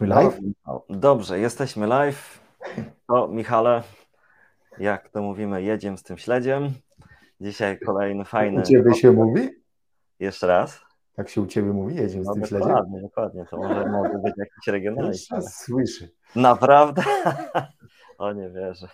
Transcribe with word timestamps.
Jesteśmy 0.00 0.14
live? 0.14 0.38
No, 0.66 0.82
dobrze, 0.90 1.38
jesteśmy 1.38 1.86
live. 1.86 2.40
To 3.08 3.28
Michale, 3.28 3.82
jak 4.78 5.08
to 5.08 5.22
mówimy, 5.22 5.62
jedziemy 5.62 5.98
z 5.98 6.02
tym 6.02 6.18
śledziem. 6.18 6.70
Dzisiaj 7.40 7.78
kolejny 7.78 8.24
fajny. 8.24 8.60
U 8.60 8.64
Ciebie 8.64 8.94
się 8.94 9.12
mówi? 9.12 9.48
Jeszcze 10.20 10.46
raz. 10.46 10.80
Tak 11.14 11.28
się 11.28 11.40
u 11.40 11.46
Ciebie 11.46 11.72
mówi, 11.72 11.94
jedziemy 11.96 12.24
No, 12.24 12.32
z 12.32 12.34
tym 12.34 12.42
dokładnie, 12.42 12.74
śledziem? 12.74 13.02
dokładnie. 13.02 13.44
To 13.50 13.56
może 13.56 13.86
może 13.86 14.18
być 14.18 14.34
jakiś 14.36 14.66
regionalny. 14.76 15.14
Słyszy. 15.50 16.10
Naprawdę? 16.34 17.02
o 18.18 18.32
nie 18.32 18.50
wierzę. 18.50 18.88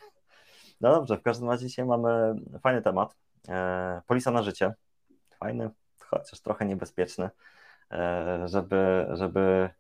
No 0.80 0.91
dobrze, 0.95 1.16
w 1.16 1.23
każdym 1.23 1.50
razie 1.50 1.66
dzisiaj 1.66 1.84
mamy 1.84 2.34
fajny 2.61 2.82
temat. 2.82 3.16
E, 3.48 4.03
polisa 4.07 4.30
na 4.30 4.43
życie. 4.43 4.75
Fajny, 5.39 5.71
chociaż 5.98 6.41
trochę 6.41 6.66
niebezpieczny. 6.66 7.30
E, 7.91 8.43
żeby, 8.48 9.07
żeby 9.12 9.71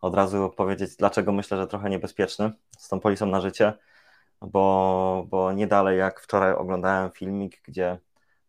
od 0.00 0.14
razu 0.14 0.50
powiedzieć, 0.56 0.96
dlaczego 0.96 1.32
myślę, 1.32 1.56
że 1.56 1.66
trochę 1.66 1.90
niebezpieczny 1.90 2.52
z 2.78 2.88
tą 2.88 3.00
polisą 3.00 3.26
na 3.26 3.40
życie, 3.40 3.72
bo, 4.40 5.26
bo 5.30 5.52
nie 5.52 5.66
dalej 5.66 5.98
jak 5.98 6.20
wczoraj 6.20 6.52
oglądałem 6.52 7.10
filmik, 7.10 7.60
gdzie 7.64 7.98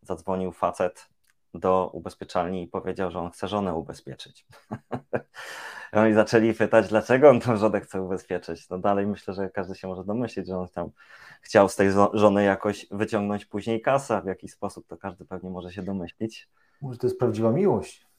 zadzwonił 0.02 0.52
facet 0.52 1.08
do 1.54 1.90
ubezpieczalni 1.92 2.62
i 2.62 2.68
powiedział, 2.68 3.10
że 3.10 3.18
on 3.18 3.30
chce 3.30 3.48
żonę 3.48 3.74
ubezpieczyć. 3.74 4.46
No 5.92 6.06
i 6.06 6.14
zaczęli 6.14 6.54
pytać, 6.54 6.88
dlaczego 6.88 7.30
on 7.30 7.40
tą 7.40 7.56
żonę 7.56 7.80
chce 7.80 8.02
ubezpieczyć. 8.02 8.68
No 8.68 8.78
dalej 8.78 9.06
myślę, 9.06 9.34
że 9.34 9.50
każdy 9.50 9.74
się 9.74 9.88
może 9.88 10.04
domyślić, 10.04 10.46
że 10.46 10.58
on 10.58 10.68
tam 10.68 10.90
chciał 11.40 11.68
z 11.68 11.76
tej 11.76 11.90
żony 12.12 12.44
jakoś 12.44 12.86
wyciągnąć 12.90 13.46
później 13.46 13.80
kasę, 13.80 14.22
w 14.22 14.26
jaki 14.26 14.48
sposób 14.48 14.86
to 14.86 14.96
każdy 14.96 15.24
pewnie 15.24 15.50
może 15.50 15.72
się 15.72 15.82
domyślić. 15.82 16.48
Może 16.82 16.98
to 16.98 17.06
jest 17.06 17.18
prawdziwa 17.18 17.50
miłość. 17.50 18.09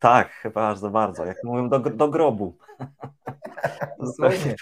Tak, 0.00 0.30
chyba 0.30 0.68
aż 0.68 0.78
za 0.78 0.90
bardzo. 0.90 1.24
Jak 1.24 1.44
mówią, 1.44 1.68
do, 1.68 1.78
do 1.78 2.08
grobu. 2.08 2.58
Dosłownie. 4.00 4.56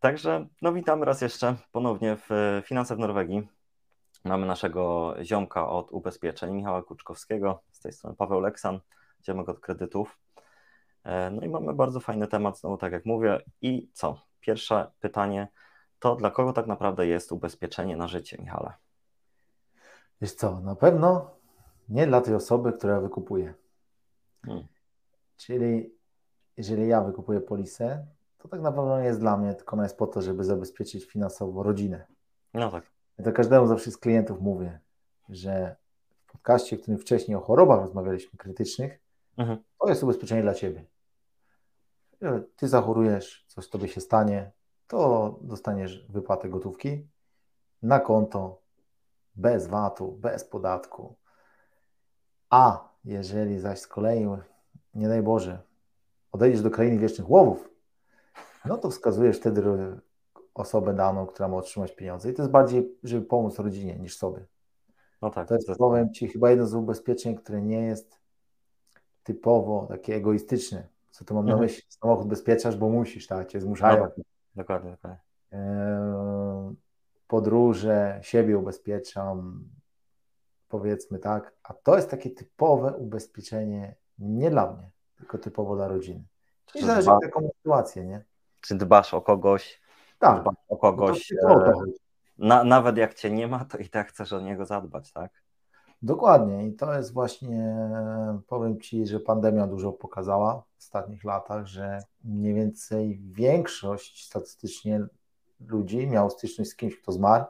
Także 0.00 0.46
no 0.62 0.72
witamy 0.72 1.04
raz 1.04 1.20
jeszcze 1.20 1.54
ponownie 1.72 2.16
w 2.16 2.60
Finanse 2.64 2.96
w 2.96 2.98
Norwegii. 2.98 3.48
Mamy 4.24 4.46
naszego 4.46 5.14
ziomka 5.22 5.68
od 5.68 5.92
ubezpieczeń, 5.92 6.54
Michała 6.54 6.82
Kuczkowskiego, 6.82 7.62
z 7.72 7.80
tej 7.80 7.92
strony 7.92 8.16
Paweł 8.16 8.40
Leksan, 8.40 8.80
ziomek 9.26 9.48
od 9.48 9.60
kredytów. 9.60 10.18
E, 11.04 11.30
No 11.30 11.42
i 11.42 11.48
mamy 11.48 11.74
bardzo 11.74 12.00
fajny 12.00 12.26
temat, 12.26 12.58
znowu 12.58 12.76
tak 12.76 12.92
jak 12.92 13.06
mówię. 13.06 13.40
I 13.62 13.90
co? 13.92 14.20
Pierwsze 14.40 14.90
pytanie 15.00 15.48
to 15.98 16.16
dla 16.16 16.30
kogo 16.30 16.52
tak 16.52 16.66
naprawdę 16.66 17.06
jest 17.06 17.32
ubezpieczenie 17.32 17.96
na 17.96 18.08
życie, 18.08 18.36
Michale? 18.40 18.72
Wiesz 20.20 20.32
co, 20.32 20.60
na 20.60 20.74
pewno 20.76 21.30
nie 21.88 22.06
dla 22.06 22.20
tej 22.20 22.34
osoby, 22.34 22.72
która 22.72 23.00
wykupuje. 23.00 23.54
Hmm. 24.46 24.66
Czyli 25.36 25.94
jeżeli 26.56 26.88
ja 26.88 27.00
wykupuję 27.00 27.40
polisę, 27.40 28.06
to 28.38 28.48
tak 28.48 28.60
naprawdę 28.60 29.00
nie 29.00 29.06
jest 29.06 29.20
dla 29.20 29.36
mnie, 29.36 29.54
tylko 29.54 29.72
ona 29.76 29.82
jest 29.82 29.98
po 29.98 30.06
to, 30.06 30.22
żeby 30.22 30.44
zabezpieczyć 30.44 31.04
finansowo 31.04 31.62
rodzinę. 31.62 32.06
No 32.54 32.70
tak. 32.70 32.84
Ja 33.18 33.24
to 33.24 33.32
każdemu 33.32 33.66
zawsze 33.66 33.90
z 33.90 33.98
klientów 33.98 34.40
mówię, 34.40 34.80
że 35.28 35.76
w 36.26 36.32
podcaście, 36.32 36.76
w 36.76 36.80
którym 36.82 36.98
wcześniej 36.98 37.36
o 37.36 37.40
chorobach 37.40 37.80
rozmawialiśmy, 37.80 38.38
krytycznych, 38.38 39.04
Mhm. 39.36 39.58
to 39.78 39.88
jest 39.88 40.02
ubezpieczenie 40.02 40.42
dla 40.42 40.54
Ciebie. 40.54 40.84
Ty 42.56 42.68
zachorujesz, 42.68 43.44
coś 43.48 43.68
Tobie 43.68 43.88
się 43.88 44.00
stanie, 44.00 44.52
to 44.86 45.38
dostaniesz 45.42 46.06
wypłatę 46.08 46.48
gotówki 46.48 47.08
na 47.82 48.00
konto, 48.00 48.62
bez 49.36 49.66
VAT-u, 49.66 50.12
bez 50.12 50.44
podatku. 50.44 51.16
A 52.50 52.88
jeżeli 53.04 53.58
zaś 53.58 53.80
z 53.80 53.86
kolei, 53.86 54.28
nie 54.94 55.08
daj 55.08 55.22
Boże, 55.22 55.58
odejdziesz 56.32 56.62
do 56.62 56.70
krainy 56.70 56.98
wiecznych 56.98 57.30
łowów, 57.30 57.70
no 58.64 58.78
to 58.78 58.90
wskazujesz 58.90 59.36
wtedy 59.38 59.62
osobę 60.54 60.94
daną, 60.94 61.26
która 61.26 61.48
ma 61.48 61.56
otrzymać 61.56 61.92
pieniądze. 61.96 62.30
I 62.30 62.34
to 62.34 62.42
jest 62.42 62.52
bardziej, 62.52 62.98
żeby 63.02 63.26
pomóc 63.26 63.58
rodzinie 63.58 63.96
niż 63.98 64.16
sobie. 64.16 64.44
No 65.22 65.30
tak. 65.30 65.48
To 65.48 65.54
jest, 65.54 65.66
zdecydowanie. 65.66 66.02
powiem 66.02 66.14
Ci, 66.14 66.28
chyba 66.28 66.50
jedno 66.50 66.66
z 66.66 66.74
ubezpieczeń, 66.74 67.34
które 67.34 67.62
nie 67.62 67.80
jest 67.80 68.20
typowo 69.22 69.86
takie 69.86 70.14
egoistyczne. 70.14 70.88
Co 71.10 71.24
tu 71.24 71.34
mam 71.34 71.44
na 71.46 71.52
Mhm. 71.52 71.62
myśli? 71.70 71.82
Samochód 71.88 72.28
bezpieczasz, 72.28 72.76
bo 72.76 72.88
musisz, 72.88 73.26
tak? 73.26 73.48
Cię 73.48 73.60
zmuszają. 73.60 74.00
No 74.04 74.08
tak. 74.08 74.16
Dokładnie, 74.56 74.90
dokładnie. 74.90 75.20
Podróże, 77.28 78.18
siebie 78.22 78.58
ubezpieczam, 78.58 79.64
powiedzmy 80.74 81.18
tak. 81.18 81.52
A 81.62 81.74
to 81.74 81.96
jest 81.96 82.10
takie 82.10 82.30
typowe 82.30 82.92
ubezpieczenie 82.96 83.94
nie 84.18 84.50
dla 84.50 84.72
mnie, 84.72 84.90
tylko 85.16 85.38
typowo 85.38 85.76
dla 85.76 85.88
rodziny. 85.88 86.24
I 86.74 86.78
Czy, 86.78 86.86
zależy 86.86 87.06
dba, 87.06 87.16
od 87.16 87.22
jaką 87.22 87.48
sytuację, 87.56 88.04
nie? 88.04 88.24
czy 88.60 88.74
dbasz 88.74 89.14
o 89.14 89.22
kogoś, 89.22 89.80
Tak. 90.18 90.42
dbasz 90.42 90.54
o 90.54 90.74
No 90.74 90.76
to 90.76 90.76
kogoś, 90.76 91.26
tylko 91.26 91.46
o 91.54 91.60
to 91.60 91.70
e, 91.70 91.72
na, 92.38 92.64
nawet 92.64 92.96
jak 92.96 93.14
cię 93.14 93.30
nie 93.30 93.48
ma, 93.48 93.64
to 93.64 93.78
i 93.78 93.88
tak 93.88 94.08
chcesz 94.08 94.32
o 94.32 94.40
niego 94.40 94.66
zadbać, 94.66 95.12
tak? 95.12 95.42
Dokładnie 96.02 96.66
i 96.66 96.72
to 96.74 96.94
jest 96.94 97.12
właśnie, 97.12 97.76
powiem 98.46 98.80
Ci, 98.80 99.06
że 99.06 99.20
pandemia 99.20 99.66
dużo 99.66 99.92
pokazała 99.92 100.62
w 100.76 100.78
ostatnich 100.78 101.24
latach, 101.24 101.66
że 101.66 101.98
mniej 102.24 102.54
więcej 102.54 103.20
większość 103.22 104.26
statystycznie 104.26 105.06
ludzi 105.60 106.06
miało 106.06 106.30
styczność 106.30 106.70
z 106.70 106.76
kimś, 106.76 106.96
kto 107.02 107.12
zmarł 107.12 107.44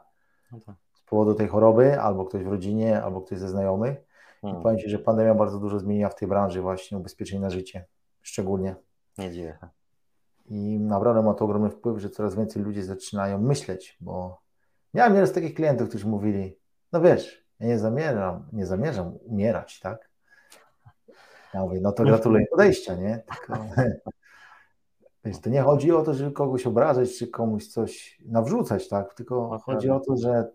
No 0.51 0.59
tak. 0.65 0.75
Powodu 1.05 1.35
tej 1.35 1.47
choroby, 1.47 2.01
albo 2.01 2.25
ktoś 2.25 2.43
w 2.43 2.47
rodzinie, 2.47 3.03
albo 3.03 3.21
ktoś 3.21 3.39
ze 3.39 3.49
znajomych. 3.49 3.97
I 3.97 4.41
Hmm, 4.41 4.63
powiem 4.63 4.79
Ci, 4.79 4.89
że 4.89 4.99
pandemia 4.99 5.35
bardzo 5.35 5.59
dużo 5.59 5.79
zmieniła 5.79 6.09
w 6.09 6.15
tej 6.15 6.27
branży 6.27 6.61
właśnie 6.61 6.97
ubezpieczeń 6.97 7.39
na 7.39 7.49
życie, 7.49 7.85
szczególnie. 8.21 8.75
nie 9.17 9.31
dziwię 9.31 9.57
się. 9.61 9.69
I 10.45 10.79
naprawdę 10.79 11.21
ma 11.21 11.33
to 11.33 11.45
ogromny 11.45 11.69
wpływ, 11.69 11.99
że 11.99 12.09
coraz 12.09 12.35
więcej 12.35 12.63
ludzi 12.63 12.81
zaczynają 12.81 13.41
myśleć, 13.41 13.97
bo 14.01 14.41
miałem 14.93 15.13
nieraz 15.13 15.33
takich 15.33 15.53
klientów, 15.53 15.89
którzy 15.89 16.07
mówili, 16.07 16.59
no 16.91 17.01
wiesz, 17.01 17.45
ja 17.59 17.67
nie 17.67 17.79
zamierzam, 17.79 18.47
nie 18.53 18.65
zamierzam 18.65 19.17
umierać, 19.21 19.79
tak? 19.79 20.09
Ja 21.53 21.61
mówię, 21.61 21.79
no 21.81 21.91
to 21.91 22.03
gratuluję 22.03 22.45
podejścia, 22.51 22.95
nie? 22.95 23.23
Tylko, 23.47 23.65
wiesz, 25.25 25.39
to 25.39 25.49
nie 25.49 25.61
chodzi 25.61 25.91
o 25.91 26.01
to, 26.01 26.13
żeby 26.13 26.31
kogoś 26.31 26.67
obrażać, 26.67 27.17
czy 27.17 27.27
komuś 27.27 27.67
coś 27.67 28.21
nawrzucać, 28.25 28.89
tak? 28.89 29.13
Tylko 29.13 29.59
chodzi 29.59 29.89
o 29.89 29.99
to, 29.99 30.17
że 30.17 30.51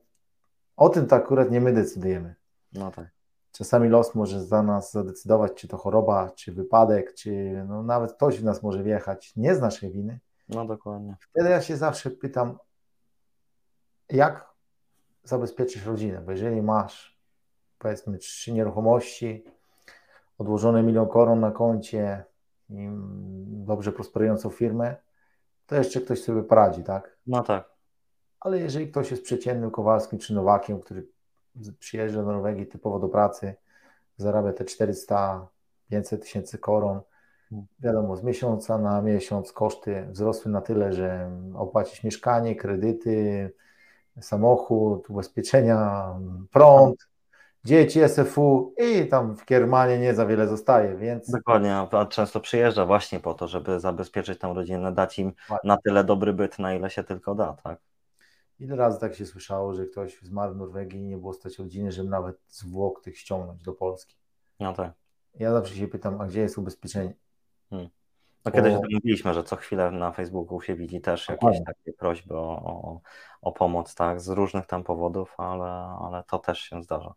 o 0.76 0.88
tym 0.88 1.06
to 1.06 1.16
akurat 1.16 1.50
nie 1.50 1.60
my 1.60 1.72
decydujemy. 1.72 2.34
No 2.72 2.90
tak. 2.90 3.06
Czasami 3.52 3.88
los 3.88 4.14
może 4.14 4.44
za 4.44 4.62
nas 4.62 4.92
zadecydować, 4.92 5.54
czy 5.54 5.68
to 5.68 5.76
choroba, 5.76 6.30
czy 6.30 6.52
wypadek, 6.52 7.14
czy 7.14 7.64
no, 7.68 7.82
nawet 7.82 8.12
ktoś 8.12 8.40
w 8.40 8.44
nas 8.44 8.62
może 8.62 8.82
wjechać, 8.82 9.36
nie 9.36 9.54
z 9.54 9.60
naszej 9.60 9.90
winy. 9.90 10.20
No 10.48 10.66
dokładnie. 10.66 11.16
Wtedy 11.20 11.50
ja 11.50 11.62
się 11.62 11.76
zawsze 11.76 12.10
pytam, 12.10 12.58
jak 14.08 14.54
zabezpieczyć 15.24 15.82
rodzinę? 15.82 16.20
Bo 16.20 16.30
jeżeli 16.30 16.62
masz, 16.62 17.20
powiedzmy, 17.78 18.18
trzy 18.18 18.52
nieruchomości, 18.52 19.44
odłożony 20.38 20.82
milion 20.82 21.08
koron 21.08 21.40
na 21.40 21.50
koncie 21.50 22.24
i 22.68 22.88
dobrze 23.46 23.92
prosperującą 23.92 24.50
firmę, 24.50 24.96
to 25.66 25.76
jeszcze 25.76 26.00
ktoś 26.00 26.22
sobie 26.22 26.42
poradzi, 26.42 26.84
tak? 26.84 27.18
No 27.26 27.42
tak. 27.42 27.70
Ale 28.40 28.58
jeżeli 28.58 28.88
ktoś 28.88 29.10
jest 29.10 29.22
przeciętnym 29.22 29.70
Kowalskim 29.70 30.18
czy 30.18 30.34
Nowakiem, 30.34 30.80
który 30.80 31.06
przyjeżdża 31.78 32.22
do 32.22 32.32
Norwegii 32.32 32.66
typowo 32.66 32.98
do 32.98 33.08
pracy, 33.08 33.54
zarabia 34.16 34.52
te 34.52 34.64
400, 34.64 35.46
500 35.90 36.22
tysięcy 36.22 36.58
koron, 36.58 37.00
wiadomo, 37.80 38.16
z 38.16 38.22
miesiąca 38.22 38.78
na 38.78 39.02
miesiąc 39.02 39.52
koszty 39.52 40.06
wzrosły 40.10 40.50
na 40.50 40.60
tyle, 40.60 40.92
że 40.92 41.30
opłacić 41.54 42.04
mieszkanie, 42.04 42.56
kredyty, 42.56 43.52
samochód, 44.20 45.10
ubezpieczenia, 45.10 46.14
prąd, 46.50 47.08
dzieci, 47.64 48.00
SFU 48.08 48.74
i 48.78 49.06
tam 49.06 49.36
w 49.36 49.44
Kiermanie 49.44 49.98
nie 49.98 50.14
za 50.14 50.26
wiele 50.26 50.48
zostaje, 50.48 50.96
więc 50.96 51.30
Dokładnie, 51.30 51.76
a 51.76 52.06
często 52.06 52.40
przyjeżdża 52.40 52.86
właśnie 52.86 53.20
po 53.20 53.34
to, 53.34 53.48
żeby 53.48 53.80
zabezpieczyć 53.80 54.38
tą 54.38 54.54
rodzinę, 54.54 54.92
dać 54.92 55.18
im 55.18 55.32
na 55.64 55.76
tyle 55.76 56.04
dobry 56.04 56.32
byt, 56.32 56.58
na 56.58 56.74
ile 56.74 56.90
się 56.90 57.04
tylko 57.04 57.34
da, 57.34 57.56
tak? 57.64 57.78
Ile 58.60 58.76
razy 58.76 59.00
tak 59.00 59.14
się 59.14 59.26
słyszało, 59.26 59.74
że 59.74 59.86
ktoś 59.86 60.20
zmarł 60.22 60.54
w 60.54 60.56
Norwegii 60.56 61.00
i 61.00 61.06
nie 61.06 61.18
było 61.18 61.32
stać 61.32 61.58
rodziny, 61.58 61.92
żeby 61.92 62.08
nawet 62.08 62.36
zwłok 62.48 63.00
tych 63.02 63.18
ściągnąć 63.18 63.62
do 63.62 63.72
Polski. 63.72 64.16
No 64.60 64.72
tak. 64.72 64.92
Ja 65.34 65.52
zawsze 65.52 65.74
się 65.74 65.88
pytam, 65.88 66.20
a 66.20 66.26
gdzie 66.26 66.40
jest 66.40 66.58
ubezpieczenie? 66.58 67.14
No 68.44 68.52
kiedyś 68.52 68.74
O. 68.74 68.80
mówiliśmy, 68.92 69.34
że 69.34 69.44
co 69.44 69.56
chwilę 69.56 69.90
na 69.90 70.12
Facebooku 70.12 70.60
się 70.60 70.74
widzi 70.74 71.00
też 71.00 71.28
jakieś 71.28 71.64
takie 71.64 71.92
prośby 71.92 72.36
o, 72.36 72.62
o, 72.64 73.00
o 73.42 73.52
pomoc, 73.52 73.94
tak, 73.94 74.20
z 74.20 74.28
różnych 74.28 74.66
tam 74.66 74.84
powodów, 74.84 75.34
ale, 75.38 75.70
ale 76.00 76.24
to 76.24 76.38
też 76.38 76.58
się 76.58 76.82
zdarza. 76.82 77.14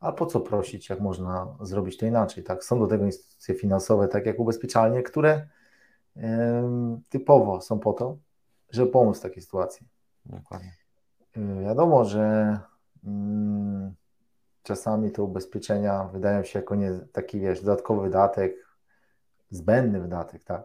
A 0.00 0.12
po 0.12 0.26
co 0.26 0.40
prosić, 0.40 0.88
jak 0.88 1.00
można 1.00 1.56
zrobić 1.60 1.96
to 1.96 2.06
inaczej? 2.06 2.44
Tak? 2.44 2.64
Są 2.64 2.78
do 2.78 2.86
tego 2.86 3.04
instytucje 3.04 3.54
finansowe, 3.54 4.08
tak 4.08 4.26
jak 4.26 4.38
ubezpieczalnie, 4.38 5.02
które 5.02 5.48
em, 6.16 7.02
typowo 7.08 7.60
są 7.60 7.78
po 7.78 7.92
to, 7.92 8.16
żeby 8.70 8.90
pomóc 8.90 9.18
w 9.18 9.22
takiej 9.22 9.42
sytuacji. 9.42 9.88
Dokładnie. 10.26 10.72
Y, 11.36 11.62
Wiadomo, 11.64 12.04
że 12.04 12.58
mm, 13.04 13.94
czasami 14.62 15.10
te 15.10 15.22
ubezpieczenia 15.22 16.04
wydają 16.04 16.44
się 16.44 16.58
jako 16.58 16.74
nie, 16.74 16.92
taki, 17.12 17.40
wiesz, 17.40 17.60
dodatkowy 17.60 18.02
wydatek 18.02 18.54
zbędny 19.50 20.00
wydatek, 20.00 20.44
tak? 20.44 20.62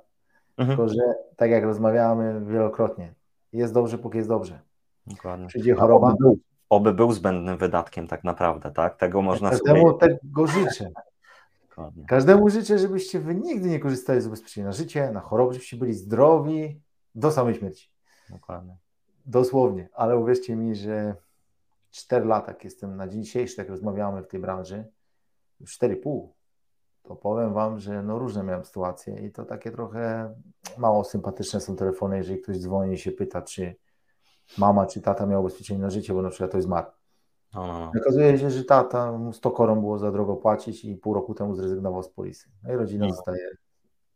Mhm. 0.58 0.78
Tylko, 0.78 0.94
że 0.94 1.02
tak 1.36 1.52
jak 1.52 1.64
rozmawiamy 1.64 2.46
wielokrotnie, 2.46 3.14
jest 3.54 3.74
dobrze, 3.74 3.98
póki 3.98 4.18
jest 4.18 4.30
dobrze. 4.30 4.60
Dokładnie. 5.08 5.48
Przyjdzie 5.48 5.74
choroba. 5.74 6.08
Oby 6.08 6.18
był, 6.20 6.40
oby 6.70 6.94
był 6.94 7.12
zbędnym 7.12 7.58
wydatkiem 7.58 8.08
tak 8.08 8.24
naprawdę, 8.24 8.72
tak? 8.72 8.98
Tego 8.98 9.22
można 9.22 9.50
Każdemu 9.50 9.88
sobie... 9.88 10.00
tego 10.00 10.48
życzę. 10.48 10.90
Dokładnie. 11.70 12.06
Każdemu 12.06 12.50
życzę, 12.50 12.80
żebyście 12.80 13.20
wy 13.20 13.36
nigdy 13.36 13.70
nie 13.70 13.80
korzystali 13.80 14.22
z 14.22 14.28
ubezpieczenia 14.28 14.68
na 14.68 14.74
życie, 14.74 15.12
na 15.12 15.20
chorobę, 15.20 15.54
żebyście 15.54 15.78
byli 15.78 15.94
zdrowi 15.94 16.82
do 17.16 17.32
samej 17.32 17.56
śmierci. 17.56 17.90
Dokładnie. 18.30 18.78
Dosłownie, 19.28 19.90
ale 19.94 20.18
uwierzcie 20.18 20.56
mi, 20.56 20.76
że 20.76 21.16
4 21.92 22.26
lata, 22.26 22.52
jak 22.52 22.64
jestem 22.64 22.96
na 22.96 23.08
dzień 23.08 23.24
dzisiejszy, 23.24 23.56
tak 23.56 23.70
rozmawiamy 23.70 24.24
w 24.24 24.28
tej 24.28 24.40
branży, 24.40 24.86
już 25.60 25.80
4,5, 25.80 26.28
to 27.04 27.16
powiem 27.16 27.54
Wam, 27.54 27.80
że 27.80 28.04
no 28.04 28.20
różne 28.20 28.44
miałem 28.44 28.66
sytuacje 28.66 29.26
i 29.26 29.32
to 29.32 29.46
takie 29.46 29.72
trochę 29.72 30.34
mało 30.78 31.04
sympatyczne 31.04 31.62
są 31.62 31.76
telefony, 31.76 32.18
jeżeli 32.18 32.42
ktoś 32.42 32.58
dzwoni 32.58 32.94
i 32.94 32.98
się 32.98 33.12
pyta, 33.12 33.42
czy 33.42 33.76
mama 34.58 34.86
czy 34.86 35.02
tata 35.02 35.26
miał 35.26 35.42
ubezpieczenie 35.42 35.80
na 35.80 35.90
życie, 35.90 36.14
bo 36.14 36.22
na 36.22 36.30
przykład 36.30 36.52
to 36.52 36.58
jest 36.58 36.68
zmarł. 36.68 36.92
No, 37.54 37.68
no, 37.68 37.80
no. 37.80 37.92
Okazuje 38.02 38.38
się, 38.38 38.50
że 38.50 38.64
tata 38.64 39.20
100 39.32 39.52
koron 39.52 39.80
było 39.80 39.98
za 39.98 40.12
drogo 40.12 40.36
płacić 40.36 40.86
i 40.86 40.96
pół 40.96 41.14
roku 41.14 41.34
temu 41.34 41.56
zrezygnował 41.56 42.04
z 42.04 42.10
polisy. 42.10 42.50
No 42.64 42.74
i 42.74 42.76
rodzina 42.76 43.06
no. 43.06 43.14
zostaje 43.14 43.50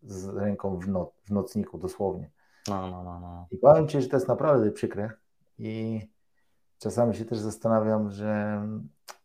z 0.01 0.27
ręką 0.27 0.77
w, 0.77 0.87
no, 0.87 1.11
w 1.23 1.31
nocniku 1.31 1.77
dosłownie. 1.77 2.31
No, 2.67 2.91
no, 2.91 3.03
no, 3.03 3.19
no. 3.19 3.47
I 3.51 3.57
powiem 3.57 3.87
Ci, 3.87 4.01
że 4.01 4.07
to 4.07 4.17
jest 4.17 4.27
naprawdę 4.27 4.71
przykre 4.71 5.11
i 5.57 6.01
czasami 6.79 7.15
się 7.15 7.25
też 7.25 7.39
zastanawiam, 7.39 8.11
że 8.11 8.61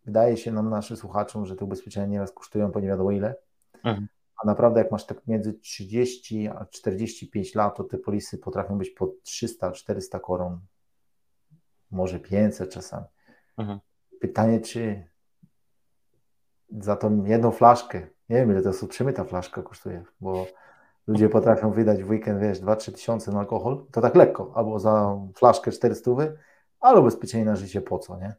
wydaje 0.04 0.36
się 0.36 0.52
nam, 0.52 0.70
naszym 0.70 0.96
słuchaczom, 0.96 1.46
że 1.46 1.56
te 1.56 1.64
ubezpieczenia 1.64 2.06
nieraz 2.06 2.32
kosztują 2.32 2.70
po 2.70 2.80
nie 2.80 2.88
wiadomo 2.88 3.10
ile, 3.10 3.36
mhm. 3.74 4.08
a 4.42 4.46
naprawdę 4.46 4.80
jak 4.80 4.92
masz 4.92 5.06
tak 5.06 5.26
między 5.26 5.52
30 5.52 6.48
a 6.48 6.66
45 6.66 7.54
lat, 7.54 7.76
to 7.76 7.84
te 7.84 7.98
polisy 7.98 8.38
potrafią 8.38 8.78
być 8.78 8.90
po 8.90 9.06
300-400 9.06 10.20
koron, 10.20 10.60
może 11.90 12.20
500 12.20 12.70
czasami. 12.70 13.06
Mhm. 13.58 13.80
Pytanie, 14.20 14.60
czy 14.60 15.08
za 16.70 16.96
tą 16.96 17.24
jedną 17.24 17.50
flaszkę, 17.50 17.98
nie 18.28 18.36
wiem 18.36 18.50
ile 18.50 18.62
to 18.62 18.68
jest 18.68 18.86
przemyta 18.86 19.24
flaszka 19.24 19.62
kosztuje, 19.62 20.04
bo 20.20 20.46
ludzie 21.06 21.28
potrafią 21.28 21.70
wydać 21.70 22.02
w 22.02 22.10
weekend, 22.10 22.40
wiesz, 22.40 22.60
2-3 22.60 22.92
tysiące 22.92 23.32
na 23.32 23.38
alkohol, 23.38 23.86
to 23.92 24.00
tak 24.00 24.14
lekko, 24.14 24.52
albo 24.54 24.78
za 24.78 25.18
flaszkę 25.34 25.72
400, 25.72 26.10
ale 26.80 27.00
ubezpieczenie 27.00 27.44
na 27.44 27.56
życie 27.56 27.80
po 27.80 27.98
co, 27.98 28.16
nie? 28.16 28.34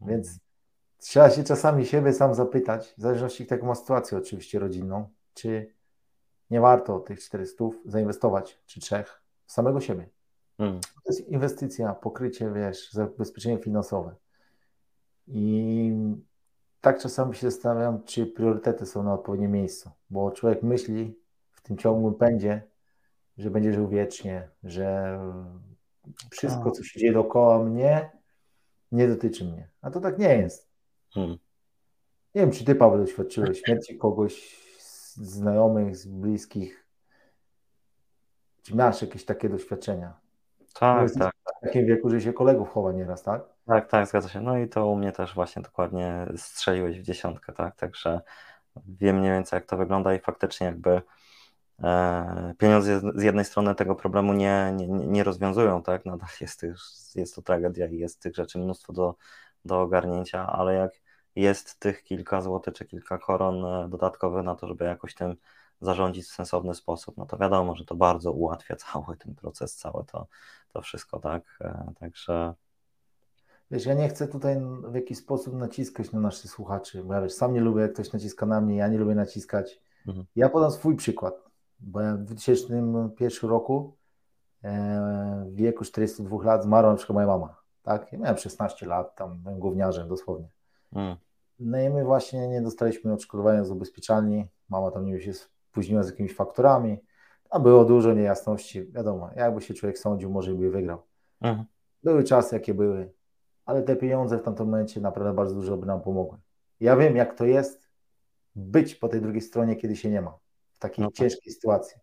Więc 0.00 0.38
trzeba 0.98 1.30
się 1.30 1.44
czasami 1.44 1.86
siebie 1.86 2.12
sam 2.12 2.34
zapytać, 2.34 2.94
w 2.98 3.00
zależności 3.00 3.42
od 3.42 3.50
jaką 3.50 3.66
ma 3.66 3.74
sytuację 3.74 4.18
oczywiście 4.18 4.58
rodzinną, 4.58 5.08
czy 5.34 5.74
nie 6.50 6.60
warto 6.60 7.00
tych 7.00 7.20
400 7.20 7.64
zainwestować, 7.84 8.60
czy 8.66 8.80
trzech, 8.80 9.22
w 9.46 9.52
samego 9.52 9.80
siebie. 9.80 10.08
Hmm. 10.58 10.80
To 10.80 11.12
jest 11.12 11.28
inwestycja, 11.28 11.94
pokrycie, 11.94 12.52
wiesz, 12.52 12.92
zabezpieczenie 12.92 13.58
finansowe. 13.58 14.14
I 15.26 15.92
tak 16.80 16.98
czasami 16.98 17.34
się 17.34 17.50
zastanawiam, 17.50 18.02
czy 18.04 18.26
priorytety 18.26 18.86
są 18.86 19.02
na 19.02 19.14
odpowiednim 19.14 19.52
miejscu, 19.52 19.90
bo 20.10 20.30
człowiek 20.30 20.62
myśli 20.62 21.21
w 21.62 21.66
tym 21.66 21.78
ciągłym 21.78 22.14
pędzie, 22.14 22.62
że 23.38 23.50
będzie 23.50 23.72
żył 23.72 23.88
wiecznie, 23.88 24.48
że 24.64 25.18
wszystko, 26.30 26.70
co 26.70 26.84
się 26.84 27.00
dzieje 27.00 27.12
dookoła 27.12 27.58
mnie, 27.58 28.10
nie 28.92 29.08
dotyczy 29.08 29.44
mnie. 29.44 29.68
A 29.82 29.90
to 29.90 30.00
tak 30.00 30.18
nie 30.18 30.34
jest. 30.36 30.70
Hmm. 31.10 31.38
Nie 32.34 32.40
wiem, 32.40 32.50
czy 32.50 32.64
ty, 32.64 32.74
Paweł, 32.74 32.98
doświadczyłeś 32.98 33.62
śmierci 33.62 33.98
kogoś 33.98 34.58
z 34.78 35.16
znajomych, 35.16 35.96
z 35.96 36.06
bliskich. 36.06 36.86
Czy 38.62 38.76
masz 38.76 39.02
jakieś 39.02 39.24
takie 39.24 39.48
doświadczenia? 39.48 40.20
Tak, 40.74 41.10
tak. 41.18 41.34
W 41.62 41.66
takim 41.66 41.86
wieku, 41.86 42.10
że 42.10 42.20
się 42.20 42.32
kolegów 42.32 42.70
chowa 42.70 42.92
nieraz, 42.92 43.22
tak? 43.22 43.42
Tak, 43.66 43.90
tak, 43.90 44.06
zgadza 44.06 44.28
się. 44.28 44.40
No 44.40 44.58
i 44.58 44.68
to 44.68 44.86
u 44.86 44.96
mnie 44.96 45.12
też 45.12 45.34
właśnie 45.34 45.62
dokładnie 45.62 46.26
strzeliłeś 46.36 47.00
w 47.00 47.02
dziesiątkę, 47.02 47.52
tak? 47.52 47.76
Także 47.76 48.20
wiem 48.86 49.18
mniej 49.18 49.32
więcej, 49.32 49.56
jak 49.56 49.66
to 49.66 49.76
wygląda 49.76 50.14
i 50.14 50.18
faktycznie 50.18 50.66
jakby 50.66 51.02
pieniądze 52.58 53.00
z 53.14 53.22
jednej 53.22 53.44
strony 53.44 53.74
tego 53.74 53.94
problemu 53.94 54.32
nie, 54.32 54.72
nie, 54.76 54.86
nie 54.86 55.24
rozwiązują, 55.24 55.82
tak? 55.82 56.06
Nadal 56.06 56.28
jest, 56.40 56.66
jest 57.14 57.34
to 57.34 57.42
tragedia 57.42 57.86
i 57.86 57.98
jest 57.98 58.20
tych 58.20 58.34
rzeczy 58.34 58.58
mnóstwo 58.58 58.92
do, 58.92 59.14
do 59.64 59.80
ogarnięcia, 59.80 60.46
ale 60.46 60.74
jak 60.74 60.92
jest 61.36 61.80
tych 61.80 62.02
kilka 62.02 62.40
złotych 62.40 62.74
czy 62.74 62.84
kilka 62.84 63.18
koron 63.18 63.64
e, 63.64 63.88
dodatkowych 63.88 64.44
na 64.44 64.54
to, 64.54 64.66
żeby 64.66 64.84
jakoś 64.84 65.14
tym 65.14 65.36
zarządzić 65.80 66.24
w 66.24 66.32
sensowny 66.32 66.74
sposób, 66.74 67.16
no 67.16 67.26
to 67.26 67.36
wiadomo, 67.36 67.76
że 67.76 67.84
to 67.84 67.94
bardzo 67.94 68.32
ułatwia 68.32 68.76
cały 68.92 69.16
ten 69.16 69.34
proces, 69.34 69.76
całe 69.76 70.04
to, 70.04 70.26
to 70.72 70.82
wszystko, 70.82 71.18
tak? 71.18 71.58
E, 71.60 71.92
także. 72.00 72.54
Wiesz, 73.70 73.86
ja 73.86 73.94
nie 73.94 74.08
chcę 74.08 74.28
tutaj 74.28 74.60
w 74.84 74.94
jakiś 74.94 75.18
sposób 75.18 75.54
naciskać 75.54 76.12
na 76.12 76.20
naszych 76.20 76.50
słuchaczy, 76.50 77.04
bo 77.04 77.14
ja 77.14 77.22
wiesz, 77.22 77.32
sam 77.32 77.54
nie 77.54 77.60
lubię, 77.60 77.82
jak 77.82 77.92
ktoś 77.92 78.12
naciska 78.12 78.46
na 78.46 78.60
mnie, 78.60 78.76
ja 78.76 78.88
nie 78.88 78.98
lubię 78.98 79.14
naciskać. 79.14 79.80
Mhm. 80.06 80.26
Ja 80.36 80.48
podam 80.48 80.70
swój 80.70 80.96
przykład, 80.96 81.34
bo 81.82 82.00
ja 82.00 82.16
w 82.16 82.22
2001 82.22 83.50
roku 83.50 83.96
e, 84.64 85.44
w 85.48 85.54
wieku 85.54 85.84
42 85.84 86.44
lat 86.44 86.62
zmarła 86.62 86.90
na 86.90 86.96
przykład 86.96 87.14
moja 87.14 87.26
mama, 87.26 87.56
tak? 87.82 88.12
Ja 88.12 88.18
miałem 88.18 88.36
16 88.36 88.86
lat, 88.86 89.16
tam 89.16 89.38
byłem 89.38 89.58
gówniarzem 89.58 90.08
dosłownie. 90.08 90.48
Mhm. 90.92 91.16
No 91.58 91.80
i 91.80 91.90
my 91.90 92.04
właśnie 92.04 92.48
nie 92.48 92.62
dostaliśmy 92.62 93.12
odszkodowania 93.12 93.64
z 93.64 93.70
ubezpieczalni, 93.70 94.46
mama 94.68 94.90
tam 94.90 95.06
nie 95.06 95.20
się 95.20 95.32
spóźniła 95.34 96.02
z 96.02 96.10
jakimiś 96.10 96.34
faktorami, 96.34 96.98
a 97.50 97.58
było 97.60 97.84
dużo 97.84 98.12
niejasności, 98.12 98.92
wiadomo, 98.92 99.30
jakby 99.36 99.60
się 99.60 99.74
człowiek 99.74 99.98
sądził, 99.98 100.30
może 100.30 100.54
by 100.54 100.70
wygrał. 100.70 101.02
Mhm. 101.40 101.66
Były 102.02 102.24
czasy, 102.24 102.54
jakie 102.54 102.74
były, 102.74 103.12
ale 103.64 103.82
te 103.82 103.96
pieniądze 103.96 104.38
w 104.38 104.42
tamtym 104.42 104.66
momencie 104.66 105.00
naprawdę 105.00 105.32
bardzo 105.32 105.54
dużo 105.54 105.76
by 105.76 105.86
nam 105.86 106.00
pomogły. 106.00 106.38
Ja 106.80 106.96
wiem, 106.96 107.16
jak 107.16 107.34
to 107.34 107.44
jest 107.44 107.88
być 108.56 108.94
po 108.94 109.08
tej 109.08 109.20
drugiej 109.20 109.40
stronie, 109.40 109.76
kiedy 109.76 109.96
się 109.96 110.10
nie 110.10 110.20
ma, 110.20 110.38
takiej 110.82 111.04
no 111.04 111.10
tak. 111.10 111.16
ciężkiej 111.16 111.52
sytuacji. 111.52 111.96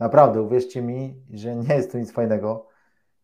Naprawdę, 0.00 0.42
uwierzcie 0.42 0.82
mi, 0.82 1.22
że 1.30 1.56
nie 1.56 1.74
jest 1.74 1.92
to 1.92 1.98
nic 1.98 2.12
fajnego 2.12 2.68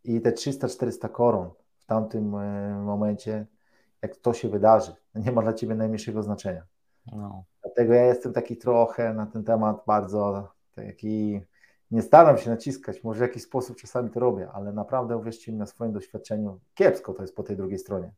i 0.05 0.21
te 0.21 0.31
300-400 0.31 1.11
koron 1.11 1.51
w 1.79 1.85
tamtym 1.85 2.35
e, 2.35 2.75
momencie, 2.83 3.47
jak 4.03 4.17
to 4.17 4.33
się 4.33 4.49
wydarzy, 4.49 4.93
nie 5.25 5.33
ma 5.33 5.43
dla 5.43 5.53
Ciebie 5.53 5.75
najmniejszego 5.75 6.23
znaczenia. 6.23 6.67
No. 7.13 7.45
Dlatego 7.63 7.95
ja 7.95 8.05
jestem 8.05 8.33
taki 8.33 8.57
trochę 8.57 9.15
na 9.15 9.27
ten 9.27 9.45
temat 9.45 9.83
bardzo 9.87 10.53
taki, 10.75 11.41
nie 11.91 12.03
staram 12.03 12.39
się 12.39 12.51
naciskać, 12.51 13.05
może 13.05 13.19
w 13.19 13.23
jakiś 13.23 13.43
sposób 13.43 13.77
czasami 13.77 14.11
to 14.11 14.21
robię, 14.21 14.49
ale 14.53 14.73
naprawdę 14.73 15.17
uwierzcie 15.17 15.53
mi 15.53 15.59
na 15.59 15.67
swoim 15.67 15.93
doświadczeniu, 15.93 16.61
kiepsko 16.75 17.15
to 17.15 17.23
jest 17.23 17.37
po 17.37 17.43
tej 17.43 17.57
drugiej 17.57 17.79
stronie. 17.79 18.13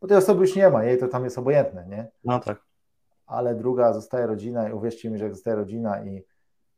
Bo 0.00 0.08
tej 0.08 0.16
osoby 0.16 0.40
już 0.40 0.56
nie 0.56 0.70
ma, 0.70 0.84
jej 0.84 0.98
to 0.98 1.08
tam 1.08 1.24
jest 1.24 1.38
obojętne, 1.38 1.86
nie? 1.86 2.08
No 2.24 2.40
tak. 2.40 2.69
Ale 3.30 3.54
druga 3.54 3.92
zostaje 3.92 4.26
rodzina 4.26 4.68
i 4.68 4.72
uwierzcie 4.72 5.10
mi, 5.10 5.18
że 5.18 5.24
jak 5.24 5.34
zostaje 5.34 5.56
rodzina 5.56 6.04
i 6.04 6.24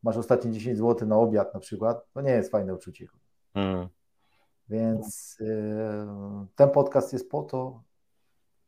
masz 0.02 0.16
ostatnie 0.16 0.50
10 0.50 0.78
zł 0.78 1.08
na 1.08 1.16
obiad 1.16 1.54
na 1.54 1.60
przykład, 1.60 2.12
to 2.12 2.20
nie 2.20 2.30
jest 2.30 2.50
fajne 2.50 2.74
uczucie. 2.74 3.06
Mm. 3.54 3.88
Więc 4.68 5.36
y, 5.40 6.06
ten 6.54 6.70
podcast 6.70 7.12
jest 7.12 7.30
po 7.30 7.42
to, 7.42 7.82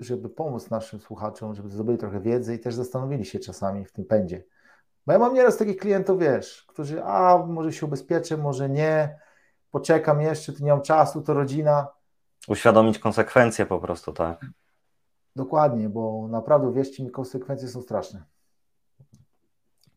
żeby 0.01 0.29
pomóc 0.29 0.71
naszym 0.71 1.01
słuchaczom, 1.01 1.55
żeby 1.55 1.71
zdobyli 1.71 1.99
trochę 1.99 2.21
wiedzy 2.21 2.55
i 2.55 2.59
też 2.59 2.75
zastanowili 2.75 3.25
się 3.25 3.39
czasami 3.39 3.85
w 3.85 3.93
tym 3.93 4.05
pędzie. 4.05 4.45
Bo 5.07 5.13
ja 5.13 5.19
mam 5.19 5.35
nieraz 5.35 5.57
takich 5.57 5.77
klientów, 5.77 6.21
wiesz, 6.21 6.65
którzy, 6.69 7.05
a 7.05 7.39
może 7.47 7.73
się 7.73 7.87
ubezpieczę, 7.87 8.37
może 8.37 8.69
nie, 8.69 9.19
poczekam 9.71 10.21
jeszcze, 10.21 10.53
tu 10.53 10.65
nie 10.65 10.71
mam 10.71 10.83
czasu, 10.83 11.23
to 11.23 11.35
rodzina. 11.35 11.89
Uświadomić 12.49 12.99
konsekwencje 12.99 13.67
po 13.67 13.79
prostu, 13.79 14.13
tak. 14.13 14.47
Dokładnie, 15.37 15.89
bo 15.89 16.29
naprawdę, 16.29 16.73
wierzcie 16.73 17.05
mi, 17.05 17.11
konsekwencje 17.11 17.69
są 17.69 17.83
straszne. 17.83 18.25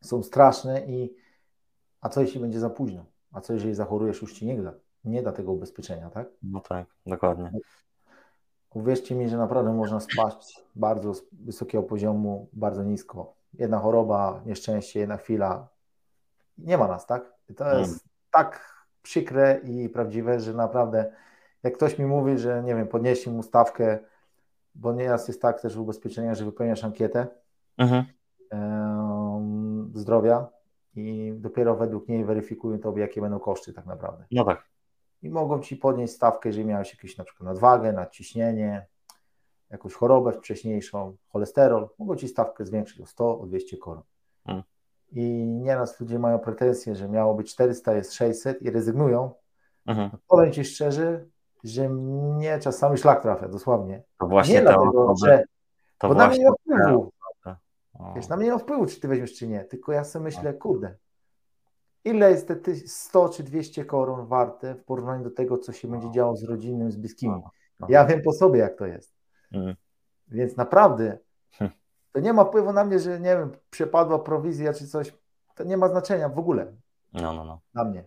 Są 0.01 0.24
straszne 0.24 0.86
i 0.86 1.15
a 2.01 2.10
co 2.10 2.22
jeśli 2.22 2.39
będzie 2.39 2.60
za 2.60 2.70
późno? 2.70 3.06
A 3.32 3.41
co 3.41 3.53
jeżeli 3.53 3.74
zachorujesz, 3.74 4.22
już 4.22 4.34
ci 4.34 4.46
nie 4.46 4.62
da, 4.62 4.74
nie 5.03 5.24
da 5.24 5.32
tego 5.32 5.51
ubezpieczenia, 5.51 6.10
tak? 6.10 6.27
No 6.44 6.60
tak, 6.60 6.88
dokładnie. 7.06 7.51
Uwierzcie 8.74 9.15
mi, 9.15 9.29
że 9.29 9.38
naprawdę 9.38 9.74
można 9.74 10.00
spaść 10.00 10.63
bardzo 10.75 11.13
z 11.13 11.24
wysokiego 11.32 11.84
poziomu, 11.84 12.50
bardzo 12.53 12.84
nisko. 12.84 13.34
Jedna 13.53 13.79
choroba, 13.79 14.41
nieszczęście, 14.46 15.00
jedna 15.00 15.17
chwila. 15.17 15.67
Nie 16.58 16.77
ma 16.77 16.88
nas, 16.88 17.06
tak? 17.06 17.34
To 17.56 17.79
jest 17.79 18.06
tak 18.32 18.77
przykre 19.01 19.60
i 19.63 19.89
prawdziwe, 19.89 20.39
że 20.39 20.53
naprawdę 20.53 21.13
jak 21.63 21.74
ktoś 21.74 22.00
mi 22.00 22.06
mówi, 22.06 22.38
że 22.38 22.63
nie 22.63 22.75
wiem, 22.75 22.88
podnieśli 22.88 23.32
mu 23.32 23.44
stawkę, 23.44 24.00
bo 24.77 24.93
nieraz 24.93 25.27
jest 25.27 25.41
tak 25.41 25.62
też 25.62 25.75
w 25.75 25.79
ubezpieczeniach, 25.79 26.36
że 26.36 26.46
wypełniasz 26.46 26.84
ankietę 26.84 27.27
mhm. 27.77 28.05
zdrowia 29.93 30.48
i 30.96 31.34
dopiero 31.38 31.75
według 31.75 32.07
niej 32.07 32.25
weryfikują 32.25 32.79
tobie, 32.79 33.01
jakie 33.01 33.22
będą 33.22 33.39
koszty 33.39 33.74
tak 33.74 33.86
naprawdę. 33.86 34.25
No 34.31 34.46
tak 34.46 34.67
i 35.22 35.29
mogą 35.29 35.60
Ci 35.60 35.77
podnieść 35.77 36.13
stawkę, 36.13 36.50
jeżeli 36.50 36.65
miałeś 36.65 36.93
jakieś 36.93 37.17
na 37.17 37.24
przykład 37.24 37.46
nadwagę, 37.46 37.93
nadciśnienie, 37.93 38.86
jakąś 39.69 39.93
chorobę 39.93 40.31
wcześniejszą, 40.34 41.17
cholesterol, 41.27 41.89
mogą 42.00 42.15
Ci 42.15 42.27
stawkę 42.27 42.65
zwiększyć 42.65 43.01
o 43.01 43.05
100, 43.05 43.39
o 43.39 43.46
200 43.46 43.77
koron. 43.77 44.03
Hmm. 44.46 44.63
i 45.12 45.46
nieraz 45.46 46.00
ludzie 46.00 46.19
mają 46.19 46.39
pretensje, 46.39 46.96
że 46.96 47.10
miało 47.10 47.36
być 47.36 47.53
400, 47.53 47.93
jest 47.93 48.13
600 48.13 48.62
i 48.62 48.72
rezygnują, 48.72 49.31
mhm. 49.86 50.10
powiem 50.27 50.51
Ci 50.51 50.65
szczerze, 50.65 51.25
że 51.63 51.89
mnie 51.89 52.59
czasami 52.59 52.97
szlak 52.97 53.21
trafia, 53.21 53.47
dosłownie. 53.47 54.03
To 54.19 54.27
właśnie 54.27 54.53
nie 54.53 54.61
dlatego, 54.61 55.13
że 55.25 55.43
to 55.97 56.07
bo 56.07 56.13
właśnie 56.13 56.45
na 56.45 56.51
mnie 56.51 56.59
nie 56.67 56.75
ma 56.75 56.85
wpływu. 56.87 57.11
Wiesz, 58.15 58.27
na 58.27 58.35
mnie 58.37 58.45
nie 58.45 58.51
ma 58.51 58.57
wpływu, 58.57 58.85
czy 58.85 58.99
ty 58.99 59.07
weźmiesz, 59.07 59.33
czy 59.35 59.47
nie. 59.47 59.63
Tylko 59.65 59.91
ja 59.91 60.03
sobie 60.03 60.23
myślę, 60.23 60.53
kurde, 60.53 60.95
ile 62.05 62.31
jest 62.31 62.47
te 62.47 62.55
ty- 62.55 62.75
100 62.75 63.29
czy 63.29 63.43
200 63.43 63.85
koron 63.85 64.25
warte 64.27 64.75
w 64.75 64.83
porównaniu 64.83 65.23
do 65.23 65.31
tego, 65.31 65.57
co 65.57 65.73
się 65.73 65.87
będzie 65.87 66.11
działo 66.11 66.35
z 66.35 66.43
rodzinnym, 66.43 66.91
z 66.91 66.95
bliskimi. 66.97 67.41
Ja 67.89 68.05
wiem 68.05 68.21
po 68.21 68.33
sobie, 68.33 68.59
jak 68.59 68.75
to 68.77 68.85
jest. 68.85 69.13
Mhm. 69.51 69.75
Więc 70.27 70.57
naprawdę 70.57 71.17
Hm. 71.51 71.71
to 72.11 72.19
nie 72.19 72.33
ma 72.33 72.45
wpływu 72.45 72.73
na 72.73 72.85
mnie, 72.85 72.99
że 72.99 73.19
nie 73.19 73.35
wiem, 73.37 73.51
przepadła 73.69 74.19
prowizja 74.19 74.73
czy 74.73 74.87
coś. 74.87 75.13
To 75.55 75.63
nie 75.63 75.77
ma 75.77 75.89
znaczenia 75.89 76.29
w 76.29 76.39
ogóle 76.39 76.73
No, 77.13 77.33
no, 77.33 77.45
no. 77.45 77.59
dla 77.73 77.83
mnie. 77.83 78.05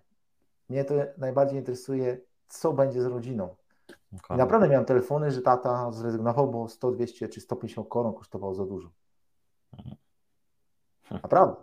Mnie 0.69 0.85
to 0.85 0.95
najbardziej 1.19 1.59
interesuje, 1.59 2.19
co 2.51 2.73
będzie 2.73 3.03
z 3.03 3.07
rodziną. 3.07 3.57
I 4.13 4.17
Dokładnie. 4.17 4.45
naprawdę 4.45 4.69
miałem 4.69 4.85
telefony, 4.85 5.31
że 5.31 5.43
tata 5.43 5.93
zrezygnował, 5.93 6.51
bo 6.51 6.69
100, 6.69 6.91
200 6.91 7.29
czy 7.29 7.41
150 7.41 7.89
koron 7.89 8.15
kosztowało 8.15 8.55
za 8.55 8.67
dużo. 8.67 8.91
Mhm. 9.79 9.97
Naprawdę. 11.23 11.57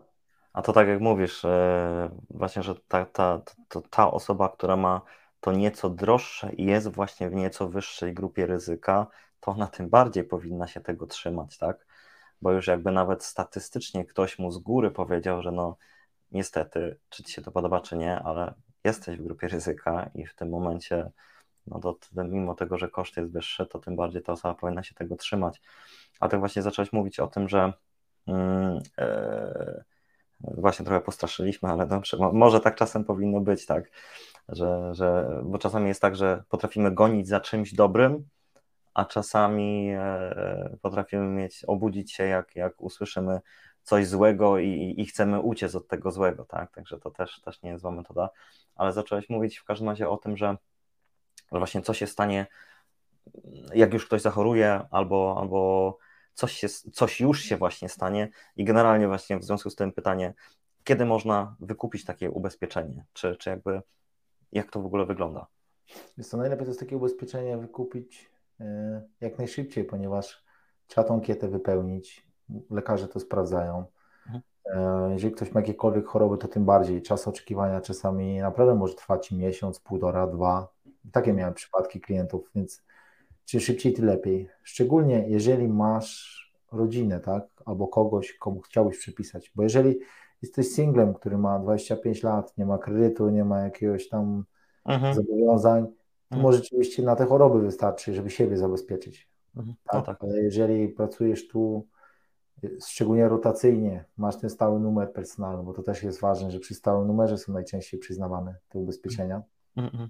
A 0.53 0.62
to 0.62 0.74
tak 0.74 0.88
jak 0.88 1.01
mówisz, 1.01 1.46
e, 1.46 2.10
właśnie, 2.29 2.63
że 2.63 2.75
ta, 2.88 3.06
ta, 3.06 3.41
to, 3.67 3.82
ta 3.89 4.12
osoba, 4.12 4.50
która 4.50 4.75
ma 4.75 5.01
to 5.39 5.51
nieco 5.51 5.89
droższe 5.89 6.53
i 6.53 6.65
jest 6.65 6.88
właśnie 6.88 7.29
w 7.29 7.34
nieco 7.34 7.70
wyższej 7.70 8.13
grupie 8.13 8.46
ryzyka, 8.46 9.08
to 9.39 9.51
ona 9.51 9.67
tym 9.67 9.89
bardziej 9.89 10.24
powinna 10.24 10.67
się 10.67 10.82
tego 10.82 11.08
trzymać, 11.08 11.58
tak? 11.58 11.86
Bo 12.41 12.51
już 12.51 12.67
jakby 12.67 12.91
nawet 12.91 13.24
statystycznie 13.24 14.06
ktoś 14.06 14.39
mu 14.39 14.51
z 14.51 14.58
góry 14.58 14.91
powiedział, 14.91 15.41
że 15.41 15.51
no 15.51 15.77
niestety, 16.32 17.00
czy 17.10 17.24
ci 17.24 17.34
się 17.34 17.41
to 17.41 17.51
podoba, 17.51 17.82
czy 17.82 17.98
nie, 17.98 18.20
ale 18.20 18.53
jesteś 18.88 19.17
w 19.17 19.24
grupie 19.24 19.48
ryzyka 19.48 20.10
i 20.15 20.25
w 20.25 20.36
tym 20.36 20.50
momencie, 20.50 21.12
no 21.67 21.79
to 21.79 21.98
mimo 22.24 22.56
tego, 22.56 22.77
że 22.77 22.89
koszt 22.89 23.17
jest 23.17 23.32
wyższy, 23.32 23.65
to 23.65 23.79
tym 23.79 23.96
bardziej 23.96 24.22
ta 24.24 24.34
osoba 24.34 24.56
powinna 24.56 24.84
się 24.84 24.96
tego 24.96 25.15
trzymać. 25.15 25.62
A 26.20 26.27
tak 26.27 26.39
właśnie 26.39 26.62
zacząłeś 26.62 26.94
mówić 26.94 27.20
o 27.20 27.27
tym, 27.27 27.50
że 27.50 27.74
mm, 28.27 28.79
e, 28.98 29.84
Właśnie 30.41 30.86
trochę 30.86 31.01
postraszyliśmy, 31.01 31.70
ale 31.70 31.88
dobrze, 31.88 32.17
mo- 32.17 32.32
może 32.34 32.60
tak 32.60 32.75
czasem 32.75 33.03
powinno 33.03 33.39
być, 33.39 33.65
tak, 33.65 33.91
że, 34.50 34.96
że, 34.96 35.39
bo 35.44 35.58
czasami 35.58 35.88
jest 35.88 36.01
tak, 36.01 36.15
że 36.15 36.44
potrafimy 36.50 36.91
gonić 36.91 37.27
za 37.27 37.39
czymś 37.39 37.74
dobrym, 37.74 38.27
a 38.94 39.06
czasami 39.06 39.89
e, 39.94 40.77
potrafimy 40.82 41.27
mieć, 41.27 41.65
obudzić 41.65 42.13
się, 42.13 42.24
jak, 42.24 42.56
jak 42.56 42.82
usłyszymy 42.82 43.39
coś 43.84 44.08
złego 44.08 44.60
i, 44.60 44.94
i 44.98 45.06
chcemy 45.06 45.39
uciec 45.39 45.75
od 45.75 45.88
tego 45.88 46.12
złego, 46.12 46.46
tak, 46.46 46.72
także 46.72 47.00
to 47.00 47.12
też, 47.12 47.41
też 47.41 47.62
nie 47.62 47.70
jest 47.70 47.82
zła 47.82 47.91
metoda, 47.91 48.29
ale 48.77 48.93
zacząłeś 48.93 49.29
mówić 49.29 49.57
w 49.57 49.63
każdym 49.63 49.89
razie 49.89 50.10
o 50.10 50.17
tym, 50.17 50.38
że, 50.38 50.57
że 51.51 51.57
właśnie 51.57 51.81
co 51.81 51.93
się 51.93 52.07
stanie, 52.07 52.48
jak 53.74 53.93
już 53.93 54.05
ktoś 54.05 54.22
zachoruje, 54.22 54.81
albo, 54.91 55.36
albo 55.39 55.98
coś, 56.34 56.51
się, 56.51 56.69
coś 56.69 57.19
już 57.19 57.41
się 57.41 57.57
właśnie 57.57 57.89
stanie 57.89 58.29
i 58.55 58.63
generalnie 58.63 59.07
właśnie 59.07 59.39
w 59.39 59.43
związku 59.43 59.69
z 59.69 59.75
tym 59.75 59.91
pytanie, 59.91 60.34
kiedy 60.84 61.05
można 61.05 61.55
wykupić 61.60 62.05
takie 62.05 62.31
ubezpieczenie, 62.31 63.05
czy, 63.13 63.36
czy 63.36 63.50
jakby 63.50 63.81
jak 64.51 64.72
to 64.72 64.81
w 64.81 64.86
ogóle 64.86 65.05
wygląda? 65.05 65.48
Jest 66.17 66.31
to 66.31 66.38
najlepiej 66.38 66.65
to 66.65 66.69
jest 66.69 66.79
takie 66.79 66.98
ubezpieczenie 66.98 67.57
wykupić 67.57 68.29
e, 68.60 69.01
jak 69.22 69.38
najszybciej, 69.38 69.84
ponieważ 69.84 70.43
trzeba 70.88 71.07
tą 71.07 71.13
ankietę 71.13 71.48
wypełnić. 71.48 72.27
Lekarze 72.69 73.07
to 73.07 73.19
sprawdzają. 73.19 73.86
E, 74.74 75.10
Jeżeli 75.14 75.34
ktoś 75.34 75.52
ma 75.54 75.60
jakiekolwiek 75.60 76.06
choroby, 76.08 76.38
to 76.38 76.48
tym 76.48 76.66
bardziej. 76.66 77.02
Czas 77.02 77.28
oczekiwania 77.28 77.82
czasami 77.82 78.40
naprawdę 78.40 78.76
może 78.76 78.94
trwać 78.94 79.32
miesiąc, 79.32 79.80
półtora, 79.80 80.28
dwa. 80.28 80.68
Takie 81.12 81.34
miałem 81.34 81.54
przypadki 81.54 82.02
klientów, 82.02 82.50
więc 82.56 82.84
czym 83.46 83.60
szybciej, 83.60 83.94
tym 83.94 84.06
lepiej. 84.06 84.50
Szczególnie 84.64 85.26
jeżeli 85.30 85.68
masz 85.68 86.38
rodzinę, 86.72 87.20
tak? 87.20 87.44
Albo 87.66 87.88
kogoś, 87.88 88.34
komu 88.34 88.62
chciałbyś 88.62 88.98
przypisać. 88.98 89.52
Bo 89.56 89.64
jeżeli 89.64 90.00
jesteś 90.42 90.68
singlem, 90.72 91.14
który 91.14 91.38
ma 91.38 91.60
25 91.60 92.24
lat, 92.24 92.58
nie 92.58 92.66
ma 92.66 92.78
kredytu, 92.78 93.30
nie 93.30 93.46
ma 93.46 93.60
jakiegoś 93.62 94.10
tam 94.10 94.46
Mhm. 94.86 95.16
zobowiązań, 95.16 95.86
to 95.86 95.92
Mhm. 96.36 96.42
może 96.42 96.58
rzeczywiście 96.58 97.04
na 97.04 97.16
te 97.16 97.26
choroby 97.26 97.62
wystarczy, 97.62 98.14
żeby 98.14 98.30
siebie 98.30 98.58
zabezpieczyć. 98.58 99.30
Mhm. 99.58 99.76
Tak? 99.84 99.94
No 99.94 100.02
tak. 100.02 100.24
Ale 100.24 100.38
jeżeli 100.42 100.90
pracujesz 100.90 101.48
tu 101.48 101.88
szczególnie 102.88 103.28
rotacyjnie, 103.30 104.06
masz 104.18 104.38
ten 104.38 104.50
stały 104.50 104.80
numer 104.80 105.14
personalny, 105.14 105.64
bo 105.64 105.74
to 105.74 105.84
też 105.84 106.04
jest 106.04 106.22
ważne, 106.22 106.52
że 106.52 106.60
przy 106.60 106.76
stałym 106.76 107.08
numerze 107.08 107.38
są 107.38 107.54
najczęściej 107.54 108.00
przyznawane 108.00 108.56
te 108.70 108.80
ubezpieczenia, 108.80 109.42
Mhm. 109.76 110.10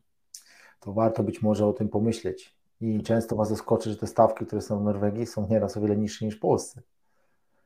to 0.79 0.93
warto 0.93 1.23
być 1.23 1.41
może 1.41 1.65
o 1.67 1.73
tym 1.73 1.89
pomyśleć. 1.89 2.57
I 2.81 3.03
często 3.03 3.35
Was 3.35 3.49
zaskoczy, 3.49 3.89
że 3.89 3.97
te 3.97 4.07
stawki, 4.07 4.45
które 4.45 4.61
są 4.61 4.79
w 4.79 4.83
Norwegii, 4.83 5.25
są 5.25 5.47
nieraz 5.47 5.77
o 5.77 5.81
wiele 5.81 5.97
niższe 5.97 6.25
niż 6.25 6.35
w 6.35 6.39
Polsce. 6.39 6.81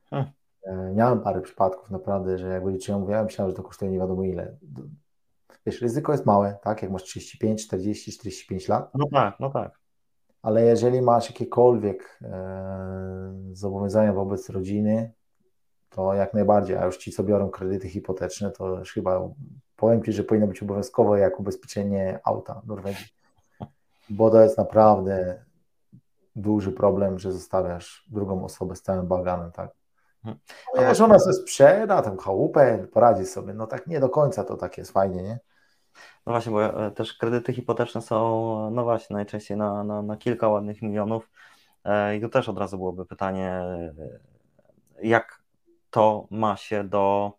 Hmm. 0.10 0.32
Miałem 0.96 1.20
parę 1.22 1.42
przypadków 1.42 1.92
naprawdę, 1.92 2.38
że 2.38 2.48
jak 2.48 2.64
wyliczyłem, 2.64 3.02
mówię, 3.02 3.14
ja 3.14 3.24
myślałem, 3.24 3.52
że 3.52 3.58
to 3.58 3.64
kosztuje 3.64 3.92
nie 3.92 3.98
wiadomo 4.00 4.24
ile. 4.24 4.58
Wiesz, 5.66 5.82
ryzyko 5.82 6.12
jest 6.12 6.26
małe, 6.26 6.58
tak? 6.64 6.82
Jak 6.82 6.92
masz 6.92 7.04
35, 7.04 7.66
40, 7.66 8.12
45 8.12 8.68
lat, 8.68 8.92
No 8.96 9.06
tak, 9.12 9.40
no 9.40 9.50
tak. 9.50 9.80
Ale 10.42 10.64
jeżeli 10.64 11.02
masz 11.02 11.30
jakiekolwiek 11.30 12.20
e, 12.22 13.34
zobowiązania 13.54 14.14
wobec 14.14 14.50
rodziny, 14.50 15.12
to 15.90 16.14
jak 16.14 16.34
najbardziej, 16.34 16.78
a 16.78 16.86
już 16.86 16.98
ci, 16.98 17.12
co 17.12 17.24
biorą 17.24 17.50
kredyty 17.50 17.90
hipoteczne, 17.90 18.52
to 18.52 18.80
już 18.80 18.94
chyba 18.94 19.30
powiem 19.76 20.04
Ci, 20.04 20.14
że 20.14 20.24
powinno 20.24 20.48
być 20.48 20.64
obowiązkowe 20.64 21.20
jak 21.20 21.40
ubezpieczenie 21.40 22.20
auta 22.24 22.62
w 22.64 22.68
Norwegii, 22.68 23.06
bo 24.10 24.30
to 24.30 24.42
jest 24.42 24.58
naprawdę 24.58 25.46
duży 26.36 26.72
problem, 26.72 27.20
że 27.20 27.32
zostawiasz 27.32 28.08
drugą 28.10 28.46
osobę 28.46 28.76
z 28.76 28.82
całym 28.82 29.08
baganem, 29.08 29.52
tak? 29.52 29.72
A 30.78 30.94
żona 30.94 31.20
sobie 31.20 31.34
sprzeda 31.34 32.02
tą 32.02 32.18
chałupę, 32.18 32.88
poradzi 32.92 33.26
sobie, 33.26 33.54
no 33.54 33.68
tak 33.68 33.88
nie 33.88 34.00
do 34.00 34.10
końca 34.10 34.44
to 34.44 34.58
tak 34.58 34.78
jest. 34.78 34.92
Fajnie, 34.92 35.24
nie? 35.24 35.40
No 36.26 36.32
właśnie, 36.34 36.52
bo 36.52 36.86
e, 36.86 36.92
też 36.92 37.14
kredyty 37.14 37.54
hipoteczne 37.54 38.02
są, 38.02 38.72
no 38.72 38.84
właśnie, 38.84 39.14
najczęściej 39.14 39.58
na, 39.58 39.84
na, 39.84 40.02
na 40.02 40.18
kilka 40.18 40.48
ładnych 40.48 40.82
milionów. 40.82 41.30
E, 41.84 42.18
I 42.18 42.22
tu 42.22 42.30
też 42.30 42.50
od 42.50 42.58
razu 42.58 42.78
byłoby 42.78 43.06
pytanie, 43.06 43.48
e, 43.48 43.94
jak 45.04 45.42
to 45.90 46.28
ma 46.32 46.58
się 46.58 46.84
do 46.84 47.34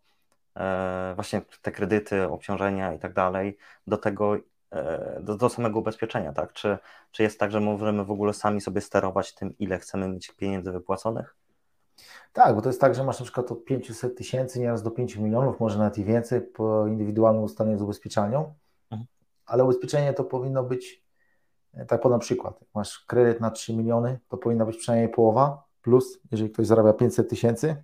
e, 0.57 1.12
właśnie 1.15 1.43
te 1.62 1.73
kredyty, 1.73 2.29
obciążenia 2.29 2.95
i 2.95 2.99
tak 2.99 3.12
dalej, 3.12 3.59
do 3.87 3.97
tego, 3.97 4.37
e, 4.71 5.21
do, 5.23 5.37
do 5.37 5.49
samego 5.49 5.79
ubezpieczenia, 5.79 6.33
tak? 6.33 6.53
Czy, 6.53 6.79
czy 7.11 7.23
jest 7.23 7.41
tak, 7.41 7.51
że 7.51 7.61
możemy 7.61 8.05
w 8.05 8.11
ogóle 8.11 8.35
sami 8.35 8.61
sobie 8.61 8.81
sterować 8.81 9.35
tym, 9.35 9.59
ile 9.59 9.79
chcemy 9.79 10.09
mieć 10.09 10.31
pieniędzy 10.31 10.73
wypłaconych? 10.73 11.37
Tak, 12.33 12.55
bo 12.55 12.62
to 12.62 12.69
jest 12.69 12.81
tak, 12.81 12.95
że 12.95 13.05
masz 13.05 13.21
na 13.21 13.25
przykład 13.25 13.53
od 13.53 13.65
500 13.65 14.19
tysięcy, 14.19 14.61
nieraz 14.61 14.83
do 14.83 14.91
5 14.91 15.17
milionów, 15.17 15.61
może 15.61 15.79
nawet 15.79 15.99
i 15.99 16.05
więcej 16.05 16.41
po 16.41 16.87
indywidualnym 16.87 17.43
ustaleniu 17.43 17.79
z 17.79 17.83
ubezpieczalnią. 17.83 18.55
Ale 19.53 19.65
ubezpieczenie 19.65 20.13
to 20.13 20.25
powinno 20.25 20.63
być, 20.63 21.05
e, 21.75 21.87
tak 21.87 22.01
podam 22.01 22.21
przykład, 22.21 22.61
jak 22.61 22.71
masz 22.75 22.99
kredyt 22.99 23.41
na 23.41 23.51
3 23.51 23.77
miliony, 23.77 24.19
to 24.29 24.37
powinna 24.37 24.67
być 24.67 24.77
przynajmniej 24.77 25.09
połowa, 25.09 25.65
plus 25.83 26.21
jeżeli 26.31 26.51
ktoś 26.51 26.67
zarabia 26.67 26.93
500 26.93 27.29
tysięcy, 27.31 27.83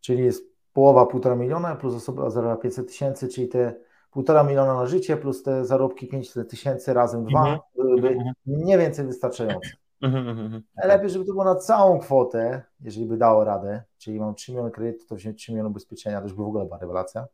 czyli 0.00 0.24
jest 0.24 0.44
połowa 0.72 1.06
półtora 1.06 1.36
miliona, 1.36 1.76
plus 1.76 1.94
osoba 1.94 2.30
zarabia 2.30 2.56
500 2.56 2.88
tysięcy, 2.88 3.28
czyli 3.28 3.48
te 3.48 3.74
półtora 4.10 4.42
miliona 4.42 4.74
na 4.74 4.86
życie, 4.86 5.16
plus 5.16 5.42
te 5.42 5.64
zarobki 5.64 6.08
500 6.08 6.50
tysięcy 6.50 6.94
razem 6.94 7.24
dwa, 7.24 7.40
Mhm. 7.40 7.58
byłyby 7.76 8.08
Mhm. 8.08 8.34
mniej 8.46 8.78
więcej 8.78 9.06
wystarczające. 9.06 9.68
Mhm, 10.02 10.28
mhm. 10.28 10.62
Najlepiej, 10.76 11.10
żeby 11.10 11.24
to 11.24 11.32
było 11.32 11.44
na 11.44 11.54
całą 11.54 11.98
kwotę, 11.98 12.62
jeżeli 12.80 13.06
by 13.06 13.16
dało 13.16 13.44
radę, 13.44 13.82
czyli 13.98 14.20
mam 14.20 14.34
3 14.34 14.52
miliony 14.52 14.70
kredytu, 14.70 15.06
to 15.06 15.14
wziąć 15.16 15.38
3 15.38 15.52
miliony 15.52 15.68
ubezpieczenia, 15.70 16.18
to 16.18 16.24
już 16.24 16.32
by 16.34 16.42
w 16.42 16.46
ogóle 16.46 16.64
była 16.64 16.78
rewelacja. 16.78 17.26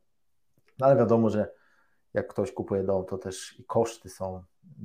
No 0.79 0.87
ale 0.87 0.97
wiadomo, 0.97 1.31
że 1.31 1.53
jak 2.15 2.29
ktoś 2.29 2.53
kupuje 2.53 2.83
dom, 2.85 3.05
to 3.05 3.19
też 3.19 3.61
i 3.61 3.65
koszty 3.65 4.09
są 4.09 4.43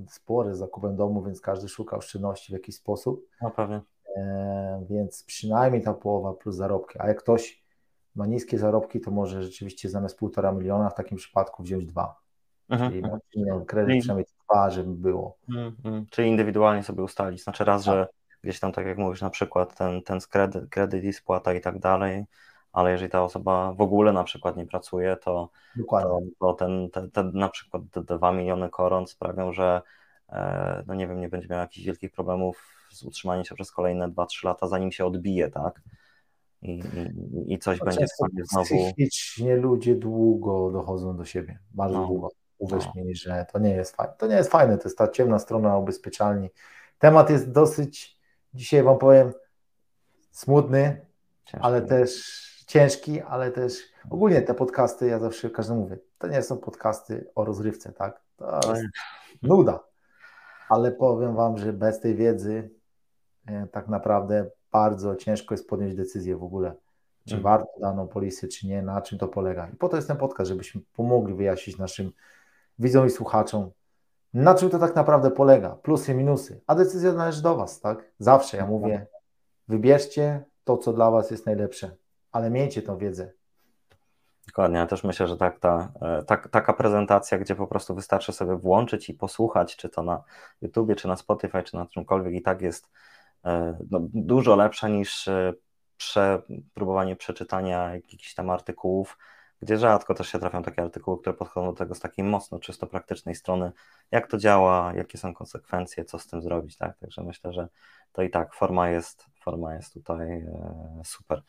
spore 0.08 0.56
z 0.56 0.58
zakupem 0.58 0.96
domu, 0.96 1.24
więc 1.24 1.42
każdy 1.42 1.68
szuka 1.70 1.98
oszczędności 1.98 2.52
w 2.52 2.54
jakiś 2.54 2.76
sposób, 2.76 3.28
No 3.42 3.52
pewnie. 3.52 3.82
e, 4.18 4.86
więc 4.90 5.24
przynajmniej 5.24 5.82
ta 5.84 5.94
połowa 5.94 6.34
plus 6.34 6.56
zarobki. 6.56 7.00
A 7.00 7.08
jak 7.08 7.20
ktoś 7.20 7.64
ma 8.16 8.26
niskie 8.26 8.58
zarobki, 8.60 9.00
to 9.02 9.12
może 9.12 9.44
rzeczywiście 9.44 9.90
zamiast 9.90 10.18
półtora 10.18 10.52
miliona 10.52 10.90
w 10.90 10.96
takim 10.96 11.18
przypadku 11.18 11.64
wziąć 11.64 11.86
dwa. 11.86 12.20
Mhm, 12.70 12.92
Czyli 12.92 13.04
mhm. 13.04 13.14
na 13.14 13.20
3 13.30 13.40
miliony 13.40 13.66
kredyt 13.66 13.90
Czyli- 13.90 14.00
przynajmniej 14.00 14.26
dwa, 14.50 14.70
żeby 14.70 14.94
było. 14.94 15.38
Mm, 15.50 15.76
mm. 15.86 16.06
Czyli 16.10 16.30
indywidualnie 16.30 16.84
sobie 16.84 17.04
ustalić. 17.04 17.44
Znaczy 17.44 17.64
raz, 17.64 17.84
że 17.84 18.08
gdzieś 18.42 18.60
tam, 18.60 18.72
tak 18.72 18.86
jak 18.86 18.98
mówisz, 18.98 19.22
na 19.22 19.30
przykład 19.30 19.76
ten, 19.78 20.02
ten 20.04 20.20
kredyt, 20.30 20.70
kredyt 20.70 21.04
i 21.04 21.14
spłata 21.14 21.54
i 21.54 21.62
tak 21.62 21.80
dalej, 21.80 22.26
ale 22.76 22.92
jeżeli 22.92 23.12
ta 23.12 23.24
osoba 23.24 23.74
w 23.74 23.82
ogóle 23.82 24.14
na 24.14 24.24
przykład 24.24 24.58
nie 24.58 24.66
pracuje, 24.66 25.18
to, 25.18 25.50
to, 25.90 26.20
to 26.40 26.54
ten, 26.54 26.90
te, 26.92 27.10
te 27.10 27.24
na 27.24 27.50
przykład 27.50 27.84
te 27.92 28.04
2 28.18 28.32
miliony 28.32 28.70
koron 28.70 29.08
sprawią, 29.08 29.54
że 29.54 29.82
e, 30.30 30.84
no 30.88 30.94
nie 30.94 31.08
wiem, 31.08 31.20
nie 31.20 31.30
będzie 31.30 31.48
miał 31.48 31.60
jakichś 31.60 31.86
wielkich 31.86 32.12
problemów 32.12 32.70
z 32.92 33.04
utrzymaniem 33.04 33.46
się 33.46 33.56
przez 33.56 33.72
kolejne 33.72 34.08
2-3 34.10 34.46
lata, 34.46 34.68
zanim 34.68 34.92
się 34.92 35.06
odbije, 35.06 35.52
tak? 35.52 35.82
i, 36.62 36.80
i, 37.48 37.54
i 37.54 37.60
coś 37.60 37.80
No, 37.80 37.86
będzie 37.86 38.00
często 38.00 38.26
sobie 38.26 38.44
znowu. 38.46 38.66
Psychicznie 38.66 39.56
ludzie 39.56 39.96
długo 39.96 40.72
dochodzą 40.72 41.18
do 41.18 41.26
siebie, 41.26 41.60
bardzo 41.72 41.98
No. 42.02 42.08
długo. 42.08 42.30
Uwierz 42.58 42.86
No. 42.96 43.04
mi, 43.04 43.16
że 43.16 43.46
to 43.54 43.60
nie 43.60 43.70
jest 43.70 43.96
fajne. 43.96 44.14
To 44.18 44.28
nie 44.28 44.36
jest 44.36 44.52
fajne, 44.52 44.78
to 44.78 44.84
jest 44.84 44.98
ta 44.98 45.08
ciemna 45.08 45.40
strona 45.40 45.78
ubezpieczalni. 45.78 46.50
Temat 47.00 47.30
jest 47.30 47.52
dosyć, 47.52 48.20
dzisiaj 48.54 48.84
Wam 48.84 48.98
powiem, 48.98 49.34
smutny, 50.32 51.06
ciężko. 51.46 51.66
ale 51.68 51.82
też 51.82 52.22
ciężki, 52.68 53.22
ale 53.22 53.52
też 53.52 53.80
ogólnie 54.10 54.42
te 54.42 54.54
podcasty, 54.54 55.08
ja 55.08 55.20
zawsze 55.20 55.50
każdemu 55.50 55.82
mówię, 55.82 55.98
to 56.18 56.28
nie 56.28 56.42
są 56.44 56.58
podcasty 56.58 57.30
o 57.36 57.46
rozrywce, 57.46 57.92
tak? 57.94 58.22
To 58.38 58.56
jest 58.56 58.68
jest- 58.84 58.94
nuda. 59.44 59.80
Ale 60.70 60.92
powiem 60.92 61.36
Wam, 61.36 61.58
że 61.58 61.74
bez 61.74 62.00
tej 62.00 62.16
wiedzy 62.16 62.70
e, 63.48 63.68
tak 63.72 63.88
naprawdę 63.88 64.50
bardzo 64.72 65.16
ciężko 65.16 65.54
jest 65.54 65.68
podjąć 65.70 65.96
decyzję 65.96 66.38
w 66.38 66.44
ogóle, 66.44 66.74
czy 67.28 67.36
Mhm. 67.36 67.44
warto 67.44 67.80
daną 67.80 68.08
polisę, 68.08 68.48
czy 68.48 68.68
nie, 68.68 68.82
na 68.82 69.02
czym 69.02 69.20
to 69.20 69.28
polega. 69.28 69.70
I 69.74 69.76
po 69.76 69.90
to 69.90 69.96
jest 69.96 70.08
ten 70.08 70.18
podcast, 70.18 70.50
żebyśmy 70.50 70.82
pomogli 70.96 71.34
wyjaśnić 71.34 71.78
naszym 71.78 72.12
widzom 72.80 73.06
i 73.06 73.10
słuchaczom, 73.10 73.72
na 74.34 74.56
czym 74.56 74.70
to 74.70 74.80
tak 74.80 74.96
naprawdę 74.96 75.32
polega, 75.32 75.70
plusy, 75.70 76.14
minusy, 76.14 76.62
a 76.68 76.76
decyzja 76.76 77.14
należy 77.14 77.42
do 77.42 77.56
Was, 77.56 77.80
tak? 77.80 78.12
Zawsze 78.20 78.58
ja 78.58 78.66
mówię, 78.66 79.08
wybierzcie 79.68 80.44
to, 80.64 80.78
co 80.78 80.94
dla 80.94 81.12
Was 81.12 81.32
jest 81.32 81.46
najlepsze, 81.46 81.96
ale 82.36 82.50
miejcie 82.50 82.82
tą 82.82 82.98
wiedzę. 82.98 83.32
Dokładnie, 84.48 84.78
ja 84.78 84.88
też 84.88 85.04
myślę, 85.04 85.28
że 85.28 85.38
tak, 85.38 85.60
ta, 85.60 85.92
e, 86.02 86.24
tak, 86.24 86.50
taka 86.50 86.74
prezentacja, 86.74 87.38
gdzie 87.38 87.56
po 87.56 87.68
prostu 87.68 87.96
wystarczy 87.96 88.34
sobie 88.34 88.56
włączyć 88.56 89.10
i 89.10 89.14
posłuchać, 89.14 89.76
czy 89.76 89.90
to 89.90 90.04
na 90.04 90.24
YouTubie, 90.62 90.96
czy 90.96 91.08
na 91.08 91.16
Spotify, 91.16 91.64
czy 91.64 91.76
na 91.76 91.86
czymkolwiek 91.86 92.34
i 92.34 92.42
tak 92.42 92.62
jest 92.62 92.92
e, 93.46 93.78
no, 93.92 94.00
dużo 94.14 94.56
lepsza 94.56 94.88
niż 94.88 95.28
e, 95.28 95.54
prze, 95.98 96.42
próbowanie 96.74 97.16
przeczytania 97.16 97.96
jakichś 97.96 98.34
tam 98.34 98.50
artykułów, 98.50 99.18
gdzie 99.62 99.78
rzadko 99.78 100.14
też 100.14 100.30
się 100.30 100.40
trafią 100.40 100.64
takie 100.64 100.82
artykuły, 100.82 101.20
które 101.22 101.34
podchodzą 101.34 101.68
do 101.72 101.78
tego 101.78 101.96
z 101.96 102.00
takiej 102.00 102.26
mocno 102.26 102.60
czysto 102.60 102.88
praktycznej 102.88 103.36
strony, 103.36 103.72
jak 104.12 104.28
to 104.28 104.38
działa, 104.38 104.94
jakie 104.96 105.18
są 105.18 105.34
konsekwencje, 105.34 106.06
co 106.06 106.20
z 106.20 106.28
tym 106.28 106.42
zrobić, 106.42 106.78
tak? 106.78 106.98
Także 106.98 107.24
myślę, 107.24 107.54
że 107.54 107.68
to 108.12 108.22
i 108.22 108.30
tak 108.30 108.54
forma 108.54 108.90
jest, 108.90 109.26
forma 109.42 109.76
jest 109.76 109.94
tutaj 109.94 110.46
super. 111.04 111.42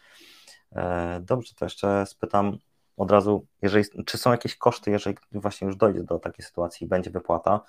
E, 0.73 1.21
Dobrze, 1.21 1.55
to 1.55 1.65
jeszcze 1.65 2.07
spytam 2.07 2.59
od 2.97 3.11
razu, 3.11 3.47
jeżeli, 3.63 3.85
czy 4.07 4.19
są 4.19 4.31
jakieś 4.31 4.57
koszty, 4.57 4.91
jeżeli 4.91 5.17
właśnie 5.33 5.67
już 5.67 5.77
dojdzie 5.77 6.03
do 6.03 6.19
takiej 6.19 6.45
sytuacji 6.45 6.85
i 6.85 6.89
będzie 6.89 7.11
wypłata? 7.11 7.61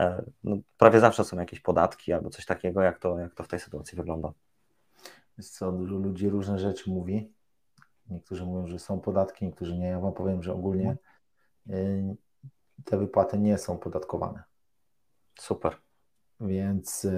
E, 0.00 0.24
No, 0.44 0.56
prawie 0.78 1.00
zawsze 1.00 1.24
są 1.24 1.38
jakieś 1.38 1.60
podatki 1.60 2.12
albo 2.12 2.30
coś 2.30 2.46
takiego, 2.46 2.82
jak 2.82 2.98
to, 2.98 3.18
jak 3.18 3.34
to 3.34 3.44
w 3.44 3.48
tej 3.48 3.60
sytuacji 3.60 3.96
wygląda? 3.96 4.32
Jest 5.38 5.58
co, 5.58 5.72
dużo 5.72 5.96
ludzi 5.96 6.28
różne 6.28 6.58
rzeczy 6.58 6.90
mówi. 6.90 7.32
Niektórzy 8.10 8.44
mówią, 8.44 8.66
że 8.66 8.78
są 8.78 9.00
podatki, 9.00 9.44
niektórzy 9.44 9.78
nie. 9.78 9.88
Ja 9.88 10.00
Wam 10.00 10.12
powiem, 10.12 10.42
że 10.42 10.52
ogólnie 10.54 10.96
y, 11.70 12.16
te 12.84 12.98
wypłaty 12.98 13.38
nie 13.38 13.58
są 13.58 13.78
podatkowane. 13.78 14.42
Super. 15.38 15.76
Więc 16.40 17.04
y, 17.04 17.10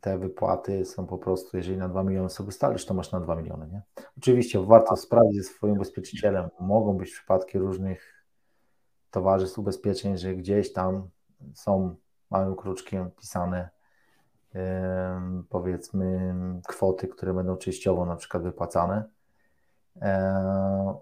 te 0.00 0.18
wypłaty 0.18 0.84
są 0.84 1.06
po 1.06 1.18
prostu, 1.18 1.56
jeżeli 1.56 1.76
na 1.76 1.88
2 1.88 2.02
miliony 2.02 2.30
sobie 2.30 2.48
ustalisz, 2.48 2.86
to 2.86 2.94
masz 2.94 3.12
na 3.12 3.20
2 3.20 3.36
miliony, 3.36 3.68
nie? 3.68 3.82
Oczywiście 4.18 4.60
warto 4.60 4.96
sprawdzić 4.96 5.42
ze 5.42 5.48
swoim 5.48 5.74
ubezpieczycielem. 5.74 6.48
Mogą 6.60 6.96
być 6.96 7.12
przypadki 7.12 7.58
różnych 7.58 8.24
towarzystw 9.10 9.58
ubezpieczeń, 9.58 10.18
że 10.18 10.34
gdzieś 10.34 10.72
tam 10.72 11.08
są 11.54 11.96
małym 12.30 12.56
kruczkiem 12.56 13.10
pisane 13.10 13.70
em, 14.54 15.46
powiedzmy 15.48 16.34
kwoty, 16.68 17.08
które 17.08 17.34
będą 17.34 17.56
częściowo 17.56 18.06
na 18.06 18.16
przykład 18.16 18.42
wypłacane. 18.42 19.04
E, 20.02 20.94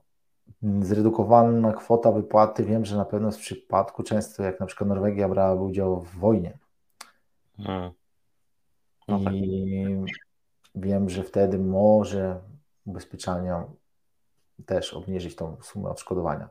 Zredukowana 0.81 1.73
kwota 1.73 2.13
wypłaty, 2.13 2.65
wiem, 2.65 2.85
że 2.85 2.97
na 2.97 3.05
pewno 3.05 3.31
w 3.31 3.37
przypadku 3.37 4.03
często 4.03 4.43
jak 4.43 4.61
na 4.61 4.67
przykład 4.67 4.89
Norwegia 4.89 5.29
brała 5.29 5.63
udział 5.63 6.01
w 6.01 6.19
wojnie 6.19 6.59
No 9.09 9.25
tak. 9.25 9.35
i 9.35 10.05
wiem, 10.75 11.11
że 11.11 11.25
wtedy 11.25 11.59
może 11.59 12.41
ubezpieczalnia 12.85 13.65
też 14.67 14.95
obniżyć 14.95 15.37
tą 15.37 15.57
sumę 15.63 15.91
odszkodowania. 15.91 16.49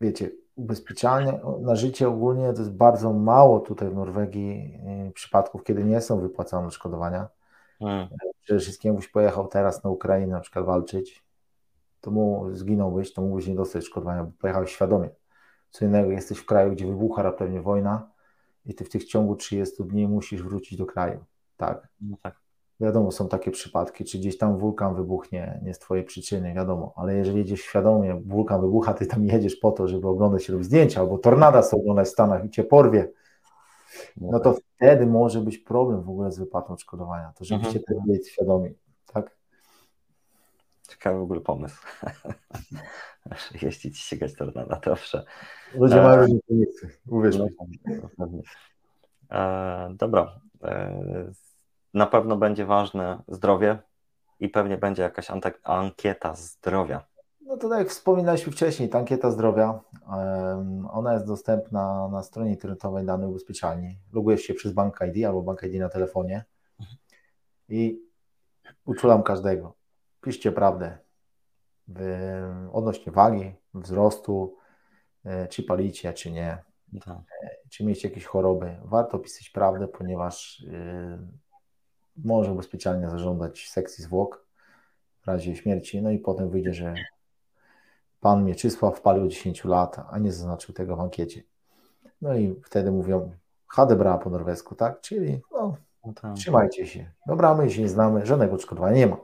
Wiecie, 0.00 0.30
ubezpieczalnie 0.56 1.40
na 1.60 1.76
życie 1.76 2.08
ogólnie 2.08 2.52
to 2.52 2.58
jest 2.58 2.72
bardzo 2.72 3.12
mało 3.12 3.60
tutaj 3.60 3.90
w 3.90 3.94
Norwegii 3.94 4.80
y, 5.08 5.12
przypadków, 5.12 5.64
kiedy 5.64 5.84
nie 5.84 6.00
są 6.00 6.20
wypłacane 6.20 6.66
odszkodowania. 6.66 7.28
Mm. 7.80 8.08
Przede 8.42 8.60
wszystkim 8.60 8.88
jakbyś 8.88 9.08
pojechał 9.08 9.48
teraz 9.48 9.84
na 9.84 9.90
Ukrainę 9.90 10.32
na 10.32 10.40
przykład 10.40 10.64
walczyć, 10.64 11.24
to 12.00 12.10
mu 12.10 12.50
zginąłbyś, 12.52 13.12
to 13.12 13.22
mógłbyś 13.22 13.46
nie 13.46 13.54
dostać 13.54 13.82
odszkodowania, 13.82 14.24
bo 14.24 14.32
pojechałeś 14.40 14.72
świadomie. 14.72 15.08
Co 15.70 15.84
innego, 15.84 16.10
jesteś 16.10 16.38
w 16.38 16.46
kraju, 16.46 16.72
gdzie 16.72 16.86
wybucha 16.86 17.22
raptownie 17.22 17.60
wojna 17.60 18.10
i 18.70 18.74
ty 18.74 18.84
w 18.84 18.88
tych 18.88 19.04
ciągu 19.04 19.36
30 19.36 19.84
dni 19.84 20.08
musisz 20.08 20.42
wrócić 20.42 20.78
do 20.78 20.86
kraju. 20.86 21.24
Tak, 21.56 21.88
No 22.00 22.16
tak. 22.22 22.40
Wiadomo, 22.80 23.12
są 23.12 23.28
takie 23.28 23.50
przypadki, 23.50 24.04
czy 24.04 24.18
gdzieś 24.18 24.38
tam 24.38 24.58
wulkan 24.58 24.94
wybuchnie, 24.94 25.60
nie 25.62 25.74
z 25.74 25.78
twojej 25.78 26.04
przyczyny, 26.04 26.54
wiadomo, 26.54 26.92
ale 26.96 27.14
jeżeli 27.14 27.38
jedziesz 27.38 27.60
świadomie, 27.60 28.20
wulkan 28.26 28.60
wybucha, 28.60 28.94
ty 28.94 29.06
tam 29.06 29.24
jedziesz 29.24 29.56
po 29.56 29.72
to, 29.72 29.88
żeby 29.88 30.08
oglądać 30.08 30.48
lub 30.48 30.64
zdjęcia, 30.64 31.00
albo 31.00 31.18
tornada 31.18 31.62
są 31.62 31.76
oglądać 31.76 32.06
w 32.06 32.10
Stanach 32.10 32.44
i 32.44 32.50
cię 32.50 32.64
porwie, 32.64 33.08
no 34.16 34.40
to 34.40 34.54
wtedy 34.76 35.06
może 35.06 35.40
być 35.40 35.58
problem 35.58 36.02
w 36.02 36.08
ogóle 36.08 36.32
z 36.32 36.38
wypłatą 36.38 36.72
odszkodowania. 36.74 37.32
To 37.36 37.44
żebyście 37.44 37.78
Mhm. 37.78 37.84
tego 37.84 38.00
byli 38.06 38.24
świadomi, 38.24 38.74
tak? 39.12 39.36
Ciekawy 40.90 41.18
w 41.18 41.22
ogóle 41.22 41.40
pomysł. 41.40 41.82
Jeździć, 43.62 43.98
ścigać 43.98 44.34
tornada, 44.34 44.80
dobrze. 44.84 45.24
Ludzie 45.74 46.00
E, 46.00 46.02
mają 46.02 46.20
różne 46.20 46.38
pomysły, 46.48 46.90
uwierz 47.08 47.38
mi. 47.38 47.46
E, 49.30 49.94
dobra. 49.94 50.40
E, 50.64 51.32
na 51.94 52.06
pewno 52.06 52.36
będzie 52.36 52.66
ważne 52.66 53.22
zdrowie 53.28 53.78
i 54.40 54.48
pewnie 54.48 54.76
będzie 54.76 55.02
jakaś 55.02 55.28
ankieta 55.62 56.34
zdrowia. 56.34 57.04
No 57.40 57.56
to 57.56 57.68
tak 57.68 57.78
jak 57.78 57.88
wspominaliśmy 57.88 58.52
wcześniej, 58.52 58.88
ta 58.88 58.98
ankieta 58.98 59.30
zdrowia, 59.30 59.80
ona 60.90 61.12
jest 61.12 61.26
dostępna 61.26 62.08
na 62.08 62.22
stronie 62.22 62.50
internetowej 62.50 63.06
danej 63.06 63.28
ubezpieczalni. 63.28 63.98
Logujesz 64.12 64.40
się 64.40 64.54
przez 64.54 64.72
Bank 64.72 64.98
ID 65.08 65.24
albo 65.24 65.42
Bank 65.42 65.62
ID 65.62 65.80
na 65.80 65.88
telefonie 65.88 66.44
i 67.68 68.02
uczulam 68.84 69.22
każdego. 69.22 69.79
Piszcie 70.20 70.52
prawdę 70.52 70.98
w, 71.88 72.68
odnośnie 72.72 73.12
wagi, 73.12 73.54
wzrostu, 73.74 74.56
e, 75.24 75.48
czy 75.48 75.62
palicie, 75.62 76.12
czy 76.12 76.30
nie, 76.30 76.58
Tak. 77.04 77.18
czy 77.70 77.84
mieliście 77.84 78.08
jakieś 78.08 78.24
choroby. 78.24 78.76
Warto 78.84 79.18
pisać 79.18 79.50
prawdę, 79.50 79.88
ponieważ 79.88 80.60
y, 80.60 81.18
może 82.16 82.52
ubezpieczalnia 82.52 83.10
zażądać 83.10 83.68
sekcji 83.68 84.04
zwłok 84.04 84.46
w 85.22 85.26
razie 85.26 85.56
śmierci, 85.56 86.02
no 86.02 86.10
i 86.10 86.18
potem 86.18 86.50
wyjdzie, 86.50 86.74
że 86.74 86.94
pan 88.20 88.44
Mieczysław 88.44 89.00
palił 89.00 89.28
10 89.28 89.64
lat, 89.64 89.96
a 90.10 90.18
nie 90.18 90.32
zaznaczył 90.32 90.74
tego 90.74 90.96
w 90.96 91.00
ankiecie. 91.00 91.42
No 92.22 92.34
i 92.34 92.60
wtedy 92.64 92.92
mówią, 92.92 93.32
Hadebra 93.66 94.18
po 94.18 94.30
norwesku, 94.30 94.74
tak? 94.74 95.00
Czyli 95.00 95.40
no, 95.52 95.76
No 96.04 96.12
tak. 96.12 96.34
trzymajcie 96.34 96.86
się. 96.86 97.10
Dobra, 97.26 97.54
my 97.54 97.70
się 97.70 97.82
nie 97.82 97.88
znamy, 97.88 98.26
żadnego 98.26 98.54
odszkodowania 98.54 98.96
nie 98.96 99.06
ma. 99.06 99.16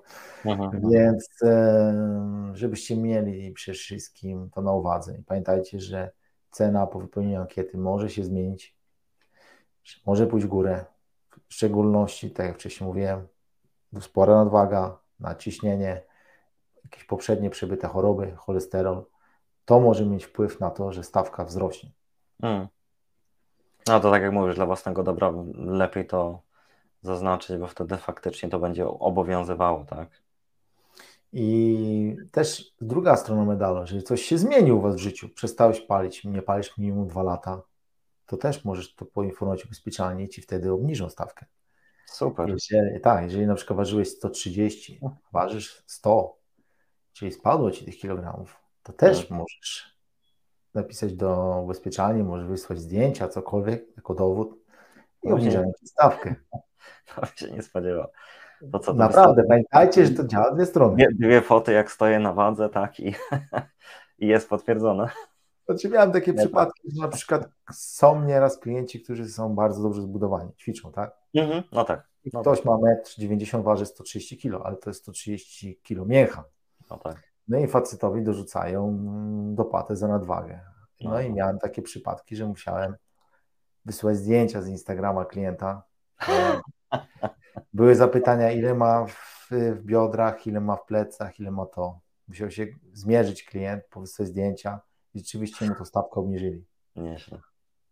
Mhm. 0.44 0.90
Więc 0.90 1.28
e, 1.42 2.50
żebyście 2.52 2.96
mieli 2.96 3.52
przede 3.52 3.78
wszystkim 3.78 4.50
to 4.50 4.62
na 4.62 4.72
uwadze. 4.72 5.18
I 5.18 5.22
pamiętajcie, 5.22 5.80
że 5.80 6.10
cena 6.50 6.86
po 6.86 7.00
wypełnieniu 7.00 7.40
ankiety 7.40 7.78
może 7.78 8.10
się 8.10 8.24
zmienić, 8.24 8.76
że 9.84 10.00
może 10.06 10.26
pójść 10.26 10.46
w 10.46 10.48
górę. 10.48 10.84
W 11.48 11.54
szczególności, 11.54 12.30
tak 12.30 12.46
jak 12.46 12.54
wcześniej 12.54 12.88
mówiłem, 12.88 13.28
spora 14.00 14.34
nadwaga, 14.34 14.98
naciśnienie, 15.20 16.02
jakieś 16.84 17.04
poprzednie 17.04 17.50
przebyte 17.50 17.88
choroby, 17.88 18.32
cholesterol. 18.36 19.04
To 19.64 19.80
może 19.80 20.06
mieć 20.06 20.24
wpływ 20.24 20.60
na 20.60 20.70
to, 20.70 20.92
że 20.92 21.04
stawka 21.04 21.44
wzrośnie. 21.44 21.90
Mm. 22.42 22.68
No 23.88 24.00
to 24.00 24.10
tak 24.10 24.22
jak 24.22 24.32
mówisz, 24.32 24.56
dla 24.56 24.66
własnego 24.66 25.02
dobra 25.02 25.32
lepiej 25.54 26.06
to 26.06 26.45
zaznaczyć, 27.06 27.56
bo 27.56 27.66
wtedy 27.66 27.96
faktycznie 27.96 28.48
to 28.48 28.58
będzie 28.58 28.88
obowiązywało, 28.88 29.84
tak? 29.84 30.08
I 31.32 32.16
też 32.32 32.74
druga 32.80 33.16
strona 33.16 33.44
medalu, 33.44 33.80
jeżeli 33.80 34.02
coś 34.02 34.22
się 34.22 34.38
zmieni 34.38 34.72
u 34.72 34.80
Was 34.80 34.94
w 34.94 34.98
życiu, 34.98 35.28
przestałeś 35.28 35.80
palić, 35.80 36.24
nie 36.24 36.42
palisz 36.42 36.78
minimum 36.78 37.08
dwa 37.08 37.22
lata, 37.22 37.62
to 38.26 38.36
też 38.36 38.64
możesz 38.64 38.94
to 38.94 39.04
poinformować 39.04 39.64
ubezpieczalnie 39.64 40.24
i 40.24 40.28
Ci 40.28 40.42
wtedy 40.42 40.72
obniżą 40.72 41.10
stawkę. 41.10 41.46
Super. 42.06 42.48
Jeżeli, 42.48 43.00
tak, 43.00 43.24
jeżeli 43.24 43.46
na 43.46 43.54
przykład 43.54 43.76
ważyłeś 43.76 44.08
130, 44.08 45.00
ważysz 45.32 45.82
100, 45.86 46.36
czyli 47.12 47.32
spadło 47.32 47.70
Ci 47.70 47.84
tych 47.84 47.98
kilogramów, 47.98 48.56
to 48.82 48.92
też 48.92 49.20
Mhm. 49.20 49.40
możesz 49.40 49.96
napisać 50.74 51.12
do 51.12 51.60
ubezpieczalni, 51.64 52.22
możesz 52.22 52.46
wysłać 52.46 52.78
zdjęcia, 52.78 53.28
cokolwiek, 53.28 53.96
jako 53.96 54.14
dowód 54.14 54.65
i 55.26 55.32
obniżają 55.32 55.72
stawkę. 55.84 56.34
To 57.14 57.26
się 57.26 57.50
nie 57.50 57.62
spodziewał. 57.62 58.06
To 58.72 58.78
co, 58.78 58.92
to 58.92 58.94
Naprawdę, 58.94 59.44
pamiętajcie, 59.48 60.06
że 60.06 60.12
to 60.12 60.24
działa 60.24 60.50
dwie 60.54 60.66
strony. 60.66 60.96
Dwie, 60.96 61.08
dwie 61.14 61.40
foty, 61.40 61.72
jak 61.72 61.92
stoję 61.92 62.18
na 62.18 62.32
wadze, 62.32 62.68
tak, 62.68 63.00
i, 63.00 63.14
i 64.18 64.26
jest 64.26 64.48
potwierdzone. 64.48 65.08
Znaczy 65.66 65.88
miałem 65.88 66.12
takie 66.12 66.32
nie 66.32 66.38
przypadki, 66.38 66.90
że 66.94 67.02
na 67.02 67.08
przykład 67.08 67.48
są 67.72 68.24
nieraz 68.24 68.58
klienci, 68.58 69.00
którzy 69.00 69.28
są 69.28 69.54
bardzo 69.54 69.82
dobrze 69.82 70.02
zbudowani, 70.02 70.50
ćwiczą, 70.58 70.92
tak? 70.92 71.16
Mhm, 71.34 71.62
no 71.72 71.84
tak. 71.84 72.08
No 72.32 72.40
Ktoś 72.40 72.58
tak. 72.58 72.66
ma 72.66 72.78
metr 72.78 73.14
90, 73.18 73.64
waży 73.64 73.86
130 73.86 74.38
kg, 74.38 74.66
ale 74.66 74.76
to 74.76 74.90
jest 74.90 75.02
130 75.02 75.80
kg 75.82 76.08
mięcha. 76.08 76.44
No 76.90 76.98
tak. 76.98 77.22
No 77.48 77.58
i 77.58 77.66
facetowi 77.66 78.22
dorzucają 78.22 78.98
dopłatę 79.54 79.96
za 79.96 80.08
nadwagę. 80.08 80.60
No, 81.00 81.10
no 81.10 81.20
i 81.20 81.32
miałem 81.32 81.58
takie 81.58 81.82
przypadki, 81.82 82.36
że 82.36 82.46
musiałem 82.46 82.96
wysłać 83.86 84.16
zdjęcia 84.16 84.62
z 84.62 84.68
Instagrama 84.68 85.24
klienta. 85.24 85.82
Były 87.72 87.94
zapytania, 87.94 88.52
ile 88.52 88.74
ma 88.74 89.06
w, 89.06 89.48
w 89.50 89.82
biodrach, 89.84 90.46
ile 90.46 90.60
ma 90.60 90.76
w 90.76 90.86
plecach, 90.86 91.40
ile 91.40 91.50
ma 91.50 91.66
to. 91.66 92.00
Musiał 92.28 92.50
się 92.50 92.66
zmierzyć 92.92 93.44
klient, 93.44 93.82
wysłać 93.96 94.28
zdjęcia 94.28 94.80
i 95.14 95.18
rzeczywiście 95.18 95.68
mu 95.68 95.74
to 95.74 95.84
stawkę 95.84 96.20
obniżyli. 96.20 96.64
Nieźle. 96.96 97.40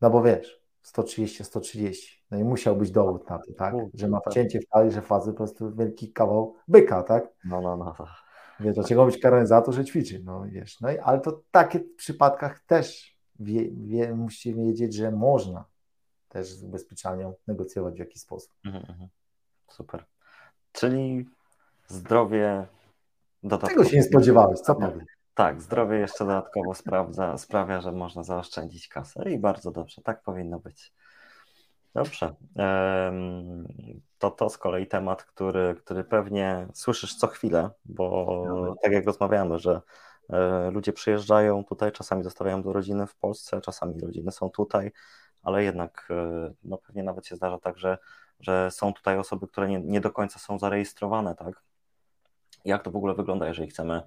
No 0.00 0.10
bo 0.10 0.22
wiesz, 0.22 0.60
130, 0.82 1.44
130. 1.44 2.24
No 2.30 2.38
i 2.38 2.44
musiał 2.44 2.76
być 2.76 2.90
dowód 2.90 3.30
na 3.30 3.38
to, 3.38 3.52
tak? 3.58 3.74
Że 3.94 4.08
ma 4.08 4.20
wcięcie 4.30 4.60
w 4.60 4.68
talii, 4.68 4.92
że 4.92 5.02
fazy 5.02 5.30
po 5.30 5.36
prostu 5.36 5.74
wielki 5.74 6.12
kawał 6.12 6.54
byka, 6.68 7.02
tak? 7.02 7.28
No, 7.44 7.60
no, 7.60 7.76
no. 7.76 7.94
Wiesz, 8.60 8.74
dlaczego 8.74 9.06
być 9.06 9.18
karany 9.18 9.46
za 9.46 9.62
to, 9.62 9.72
że 9.72 9.84
ćwiczy? 9.84 10.22
No 10.24 10.44
wiesz, 10.44 10.80
no 10.80 10.92
i, 10.92 10.98
ale 10.98 11.20
to 11.20 11.30
w 11.30 11.50
takich 11.50 11.96
przypadkach 11.96 12.60
też 12.60 13.16
wie, 13.40 13.70
wie, 13.70 14.14
musicie 14.14 14.54
wiedzieć, 14.54 14.94
że 14.94 15.10
można 15.10 15.64
też 16.34 16.48
z 16.48 16.62
ubezpieczalnią 16.62 17.34
negocjować 17.46 17.94
w 17.94 17.98
jakiś 17.98 18.22
sposób. 18.22 18.52
Mhm, 18.64 18.84
mhm. 18.88 19.08
Super. 19.68 20.04
Czyli 20.72 21.26
zdrowie 21.88 22.66
dodatkowo. 23.42 23.74
Tego 23.74 23.90
się 23.90 23.96
nie 23.96 24.02
spodziewałeś, 24.02 24.60
co 24.60 24.74
powiem? 24.74 25.06
Tak, 25.34 25.62
zdrowie 25.62 25.98
jeszcze 25.98 26.18
dodatkowo 26.24 26.74
sprawdza, 26.74 27.38
sprawia, 27.38 27.80
że 27.80 27.92
można 27.92 28.22
zaoszczędzić 28.22 28.88
kasę 28.88 29.30
i 29.30 29.38
bardzo 29.38 29.70
dobrze, 29.70 30.02
tak 30.02 30.22
powinno 30.22 30.58
być. 30.60 30.92
Dobrze. 31.94 32.34
To 34.18 34.30
to 34.30 34.50
z 34.50 34.58
kolei 34.58 34.86
temat, 34.86 35.24
który, 35.24 35.74
który 35.74 36.04
pewnie 36.04 36.66
słyszysz 36.74 37.16
co 37.16 37.26
chwilę, 37.26 37.70
bo 37.84 38.74
tak 38.82 38.92
jak 38.92 39.06
rozmawiamy, 39.06 39.58
że 39.58 39.80
e, 40.30 40.70
ludzie 40.70 40.92
przyjeżdżają 40.92 41.64
tutaj, 41.64 41.92
czasami 41.92 42.24
zostawiają 42.24 42.62
do 42.62 42.72
rodziny 42.72 43.06
w 43.06 43.16
Polsce, 43.16 43.60
czasami 43.60 44.00
rodziny 44.00 44.32
są 44.32 44.50
tutaj, 44.50 44.92
ale 45.44 45.64
jednak 45.64 46.08
e, 46.10 46.52
no 46.64 46.78
pewnie 46.78 47.02
nawet 47.02 47.26
się 47.26 47.36
zdarza 47.36 47.58
tak, 47.58 47.78
że, 47.78 47.98
że 48.40 48.70
są 48.70 48.92
tutaj 48.92 49.18
osoby, 49.18 49.48
które 49.48 49.68
nie, 49.68 49.80
nie 49.80 50.00
do 50.00 50.10
końca 50.10 50.38
są 50.38 50.58
zarejestrowane, 50.58 51.34
tak? 51.34 51.62
Jak 52.64 52.82
to 52.82 52.90
w 52.90 52.96
ogóle 52.96 53.14
wygląda, 53.14 53.48
jeżeli 53.48 53.68
chcemy 53.68 54.02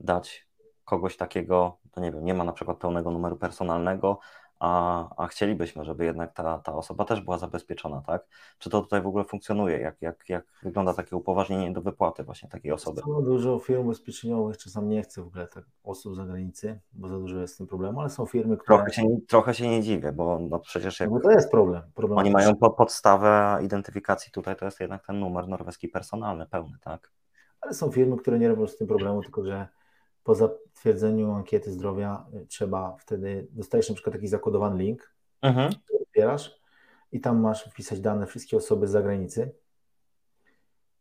dać 0.00 0.46
kogoś 0.84 1.16
takiego, 1.16 1.78
to 1.92 2.00
nie 2.00 2.12
wiem, 2.12 2.24
nie 2.24 2.34
ma 2.34 2.44
na 2.44 2.52
przykład 2.52 2.78
pełnego 2.78 3.10
numeru 3.10 3.36
personalnego, 3.36 4.18
a, 4.60 5.08
a 5.16 5.26
chcielibyśmy, 5.26 5.84
żeby 5.84 6.04
jednak 6.04 6.32
ta, 6.32 6.58
ta 6.58 6.74
osoba 6.74 7.04
też 7.04 7.20
była 7.20 7.38
zabezpieczona, 7.38 8.02
tak? 8.06 8.26
Czy 8.58 8.70
to 8.70 8.80
tutaj 8.80 9.02
w 9.02 9.06
ogóle 9.06 9.24
funkcjonuje? 9.24 9.78
Jak, 9.78 10.02
jak, 10.02 10.28
jak 10.28 10.44
wygląda 10.62 10.94
takie 10.94 11.16
upoważnienie 11.16 11.72
do 11.72 11.82
wypłaty 11.82 12.24
właśnie 12.24 12.48
takiej 12.48 12.72
osoby? 12.72 13.00
Są 13.00 13.24
dużo 13.24 13.58
firm 13.58 13.80
ubezpieczeniowych, 13.80 14.58
czasami 14.58 14.88
nie 14.88 15.02
chcę 15.02 15.22
w 15.22 15.26
ogóle 15.26 15.46
tak 15.46 15.64
osób 15.84 16.14
z 16.14 16.16
zagranicy, 16.16 16.80
bo 16.92 17.08
za 17.08 17.18
dużo 17.18 17.38
jest 17.38 17.54
z 17.54 17.56
tym 17.56 17.66
problemu, 17.66 18.00
ale 18.00 18.10
są 18.10 18.26
firmy, 18.26 18.56
które... 18.56 18.76
Trochę 18.76 18.92
się, 18.92 19.02
trochę 19.28 19.54
się 19.54 19.68
nie 19.68 19.82
dziwię, 19.82 20.12
bo 20.12 20.38
no 20.50 20.58
przecież 20.58 21.00
jak... 21.00 21.10
No 21.10 21.20
to 21.20 21.30
jest 21.30 21.50
problem. 21.50 21.82
problem 21.94 22.18
oni 22.18 22.30
mają 22.30 22.56
po, 22.56 22.70
podstawę 22.70 23.58
identyfikacji 23.64 24.32
tutaj, 24.32 24.56
to 24.56 24.64
jest 24.64 24.80
jednak 24.80 25.06
ten 25.06 25.20
numer 25.20 25.48
norweski 25.48 25.88
personalny, 25.88 26.46
pełny, 26.46 26.78
tak? 26.80 27.10
Ale 27.60 27.74
są 27.74 27.90
firmy, 27.90 28.16
które 28.16 28.38
nie 28.38 28.48
robią 28.48 28.66
z 28.66 28.76
tym 28.76 28.86
problemu, 28.86 29.22
tylko 29.22 29.44
że 29.44 29.68
po 30.24 30.34
zatwierdzeniu 30.34 31.32
ankiety 31.32 31.72
zdrowia 31.72 32.26
y, 32.34 32.46
trzeba 32.46 32.96
wtedy, 32.96 33.46
dostajesz 33.50 33.88
na 33.88 33.94
przykład 33.94 34.14
taki 34.14 34.28
zakodowany 34.28 34.82
link, 34.82 35.14
mhm. 35.42 35.72
który 35.84 35.98
otwierasz 36.02 36.60
i 37.12 37.20
tam 37.20 37.40
masz 37.40 37.64
wpisać 37.64 38.00
dane 38.00 38.26
wszystkie 38.26 38.56
osoby 38.56 38.88
z 38.88 38.90
zagranicy, 38.90 39.54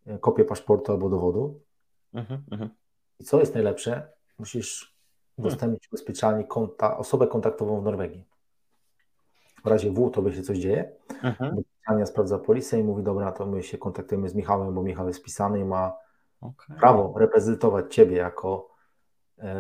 y, 0.08 0.20
kopię 0.20 0.46
paszportu 0.46 0.92
albo 0.92 1.10
dowodu. 1.10 1.62
Mhm, 2.14 2.44
mhm. 2.52 2.70
I 3.20 3.24
co 3.24 3.40
jest 3.40 3.54
najlepsze, 3.54 4.12
musisz 4.40 5.00
udostępnić 5.38 5.88
ubezpieczalni 5.88 6.48
konta, 6.48 6.98
osobę 6.98 7.28
kontaktową 7.28 7.82
w 7.82 7.84
Norwegii. 7.84 8.26
W 9.64 9.68
razie 9.68 9.92
W 9.92 10.10
to 10.10 10.22
by 10.22 10.34
się 10.34 10.42
coś 10.42 10.58
dzieje. 10.58 10.92
Mhm. 11.24 11.56
Ania 11.86 12.06
sprawdza 12.06 12.40
policję 12.40 12.80
i 12.80 12.84
mówi, 12.84 13.04
dobra, 13.04 13.32
to 13.32 13.46
my 13.46 13.64
się 13.64 13.78
kontaktujemy 13.78 14.30
z 14.30 14.36
Michałem, 14.36 14.74
bo 14.74 14.84
Michał 14.84 15.08
jest 15.08 15.20
spisany 15.20 15.60
i 15.60 15.66
ma 15.66 15.98
okay. 16.42 16.78
prawo 16.78 17.14
reprezentować 17.18 17.96
Ciebie 17.96 18.18
jako 18.18 18.69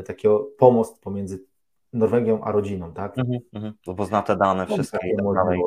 takiego 0.06 0.39
pomost 0.58 1.02
pomiędzy 1.02 1.46
Norwegią 1.94 2.44
a 2.44 2.52
rodziną, 2.52 2.94
tak? 2.94 3.18
Mhm, 3.18 3.39
mhm. 3.54 3.74
bo 3.86 4.06
zna 4.06 4.22
te 4.22 4.36
dane 4.36 4.68
są 4.68 4.74
wszystkie 4.74 5.10
i 5.10 5.15
tak 5.15 5.26
dalej. 5.36 5.62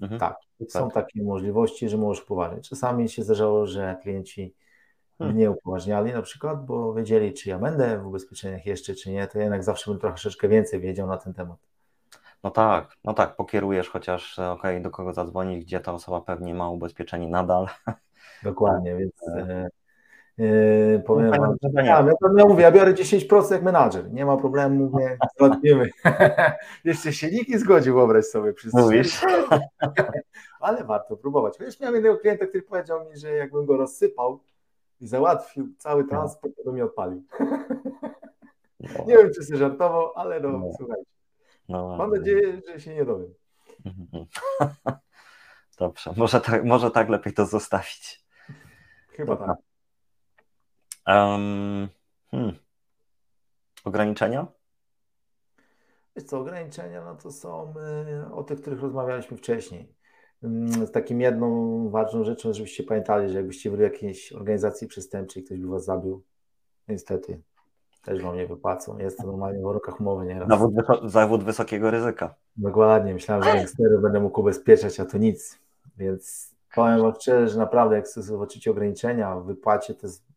Mhm. 0.00 0.20
Tak, 0.20 0.36
są 0.68 0.90
tak. 0.90 0.94
takie 0.94 1.22
możliwości, 1.22 1.88
że 1.88 1.96
możesz 1.96 2.24
upoważniać. 2.24 2.68
Czasami 2.68 3.08
się 3.08 3.22
zdarzało, 3.22 3.66
że 3.66 3.96
klienci 4.02 4.54
hmm. 5.18 5.38
nie 5.38 5.50
upoważniali 5.50 6.12
na 6.12 6.22
przykład, 6.22 6.66
bo 6.66 6.94
wiedzieli, 6.94 7.32
czy 7.32 7.48
ja 7.48 7.58
będę 7.58 7.98
w 7.98 8.06
ubezpieczeniach 8.06 8.66
jeszcze, 8.66 8.94
czy 8.94 9.10
nie, 9.10 9.26
to 9.26 9.38
jednak 9.38 9.64
zawsze 9.64 9.90
bym 9.90 10.00
troszeczkę 10.00 10.48
więcej 10.48 10.80
wiedział 10.80 11.06
na 11.06 11.16
ten 11.16 11.34
temat. 11.34 11.58
No 12.44 12.50
tak, 12.50 12.96
no 13.04 13.14
tak, 13.14 13.36
pokierujesz 13.36 13.88
chociaż, 13.88 14.38
ok, 14.38 14.62
do 14.80 14.90
kogo 14.90 15.12
zadzwonić, 15.12 15.64
gdzie 15.64 15.80
ta 15.80 15.92
osoba 15.92 16.20
pewnie 16.20 16.54
ma 16.54 16.70
ubezpieczenie 16.70 17.28
nadal. 17.28 17.66
Dokładnie, 18.42 18.96
więc 18.98 19.28
e, 19.28 19.68
Yy, 20.40 21.02
powiem 21.06 21.30
wam, 21.30 21.56
ja, 21.74 21.82
ja, 21.84 22.06
ja 22.36 22.46
mówię, 22.46 22.62
ja 22.62 22.72
biorę 22.72 22.94
10% 22.94 23.52
jak 23.52 23.62
menadżer, 23.62 24.12
nie 24.12 24.26
ma 24.26 24.36
problemu, 24.36 24.90
mówię, 24.90 25.18
załatwimy. 25.38 25.90
Jeszcze 26.84 27.12
się 27.12 27.30
nikt 27.30 27.48
nie 27.48 27.58
zgodził, 27.58 27.94
wyobraź 27.94 28.24
sobie. 28.24 28.52
Przez 28.52 28.74
Mówisz? 28.74 29.20
Ale 30.60 30.84
warto 30.84 31.16
próbować. 31.16 31.58
Wiesz, 31.60 31.80
miałem 31.80 31.94
jednego 31.94 32.18
klienta, 32.18 32.46
który 32.46 32.62
powiedział 32.62 33.10
mi, 33.10 33.16
że 33.16 33.32
jakbym 33.32 33.66
go 33.66 33.76
rozsypał 33.76 34.40
i 35.00 35.06
załatwił 35.06 35.68
cały 35.78 36.04
transport, 36.04 36.56
to 36.56 36.64
by 36.64 36.72
mi 36.72 36.82
odpalił. 36.82 37.22
No. 38.80 39.04
Nie 39.06 39.16
wiem, 39.16 39.30
czy 39.34 39.46
się 39.46 39.56
żartował, 39.56 40.12
ale 40.14 40.40
no, 40.40 40.48
no. 40.48 40.70
słuchajcie. 40.76 41.10
No, 41.68 41.96
Mam 41.96 42.10
nadzieję, 42.10 42.60
że 42.68 42.80
się 42.80 42.94
nie 42.94 43.04
dowiem. 43.04 43.34
Dobrze, 45.78 46.12
może 46.16 46.40
tak, 46.40 46.64
może 46.64 46.90
tak 46.90 47.08
lepiej 47.08 47.32
to 47.32 47.46
zostawić. 47.46 48.24
Chyba 49.08 49.36
tak. 49.36 49.69
Um, 51.10 51.88
hmm. 52.30 52.52
Ograniczenia? 53.84 54.46
Wiesz 56.16 56.24
co, 56.24 56.38
ograniczenia 56.38 57.04
no 57.04 57.14
to 57.14 57.32
są 57.32 57.74
y, 58.28 58.34
o 58.34 58.42
tych, 58.42 58.60
których 58.60 58.80
rozmawialiśmy 58.80 59.36
wcześniej. 59.36 59.94
Mm, 60.42 60.86
z 60.86 60.90
takim 60.90 61.20
jedną 61.20 61.90
ważną 61.90 62.24
rzeczą, 62.24 62.52
żebyście 62.52 62.84
pamiętali, 62.84 63.28
że 63.28 63.36
jakbyście 63.38 63.70
byli 63.70 63.82
w 63.82 63.92
jakiejś 63.92 64.32
organizacji 64.32 64.86
przestępczej, 64.86 65.44
ktoś 65.44 65.58
by 65.58 65.68
was 65.68 65.84
zabił, 65.84 66.22
niestety 66.88 67.42
też 68.02 68.22
wam 68.22 68.36
nie 68.36 68.46
wypłacą. 68.46 68.98
Jest 68.98 69.18
to 69.18 69.26
normalnie 69.26 69.60
w 69.60 69.62
warunkach 69.62 70.00
umowy 70.00 70.26
nieraz. 70.26 70.48
Zawód, 70.48 70.74
zawód 71.04 71.44
wysokiego 71.44 71.90
ryzyka. 71.90 72.34
Dokładnie. 72.56 73.14
Myślałem, 73.14 73.44
że 73.44 73.52
gangstery 73.52 73.98
będę 73.98 74.20
mógł 74.20 74.40
ubezpieczać, 74.40 75.00
a 75.00 75.04
to 75.04 75.18
nic. 75.18 75.58
Więc 75.96 76.54
powiem 76.74 77.00
wam 77.00 77.14
szczerze, 77.14 77.48
że 77.48 77.58
naprawdę 77.58 77.96
jak 77.96 78.08
zobaczycie 78.08 78.70
ograniczenia 78.70 79.36
w 79.36 79.44
wypłacie, 79.44 79.94
to 79.94 80.06
jest 80.06 80.29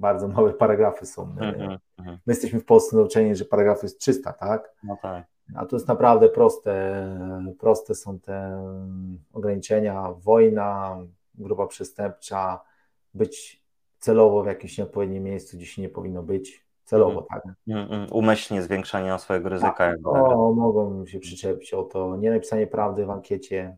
bardzo 0.00 0.28
małe 0.28 0.52
paragrafy 0.52 1.06
są. 1.06 1.26
Mm-hmm, 1.26 1.78
My 1.98 2.16
jesteśmy 2.26 2.60
w 2.60 2.64
Polsce 2.64 2.96
nauczeni, 2.96 3.36
że 3.36 3.44
paragraf 3.44 3.82
jest 3.82 4.00
300, 4.00 4.32
tak? 4.32 4.74
No 4.84 4.96
tak. 5.02 5.24
A 5.54 5.66
to 5.66 5.76
jest 5.76 5.88
naprawdę 5.88 6.28
proste, 6.28 7.06
proste 7.58 7.94
są 7.94 8.18
te 8.18 8.62
ograniczenia, 9.32 10.12
wojna, 10.12 10.98
grupa 11.34 11.66
przestępcza, 11.66 12.60
być 13.14 13.62
celowo 13.98 14.42
w 14.42 14.46
jakimś 14.46 14.78
nieodpowiednim 14.78 15.24
miejscu, 15.24 15.56
gdzie 15.56 15.66
się 15.66 15.82
nie 15.82 15.88
powinno 15.88 16.22
być, 16.22 16.66
celowo, 16.84 17.26
tak. 17.30 17.42
Mm-hmm. 17.68 18.06
Umyślnie 18.10 18.62
zwiększania 18.62 19.18
swojego 19.18 19.48
ryzyka. 19.48 19.72
Tak, 19.76 19.98
o, 20.04 20.52
mogą 20.52 21.06
się 21.06 21.18
przyczepić 21.18 21.74
o 21.74 21.82
to, 21.82 22.16
nie 22.16 22.30
napisanie 22.30 22.66
prawdy 22.66 23.06
w 23.06 23.10
ankiecie, 23.10 23.76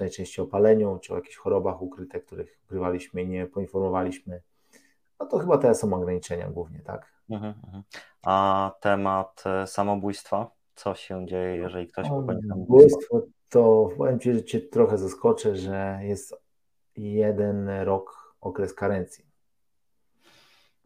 najczęściej 0.00 0.44
o 0.44 0.48
paleniu 0.48 0.98
czy 1.02 1.12
o 1.12 1.16
jakichś 1.16 1.36
chorobach 1.36 1.82
ukryte, 1.82 2.20
których 2.20 2.60
ukrywaliśmy 2.64 3.22
i 3.22 3.28
nie 3.28 3.46
poinformowaliśmy. 3.46 4.42
No 5.20 5.26
to 5.26 5.38
chyba 5.38 5.58
te 5.58 5.74
są 5.74 5.94
ograniczenia 5.94 6.50
głównie, 6.50 6.80
tak? 6.80 7.12
Mhm, 7.30 7.54
mhm. 7.64 7.82
A 8.22 8.70
temat 8.80 9.42
e, 9.46 9.66
samobójstwa? 9.66 10.50
Co 10.74 10.94
się 10.94 11.26
dzieje, 11.26 11.56
jeżeli 11.56 11.86
ktoś 11.86 12.08
popełni 12.08 12.48
samobójstwo? 12.48 13.22
To 13.48 13.90
powiem 13.96 14.20
Ci, 14.20 14.34
że 14.34 14.44
Cię 14.44 14.60
trochę 14.60 14.98
zaskoczę, 14.98 15.56
że 15.56 15.98
jest 16.02 16.34
jeden 16.96 17.68
rok 17.68 18.34
okres 18.40 18.74
karencji. 18.74 19.30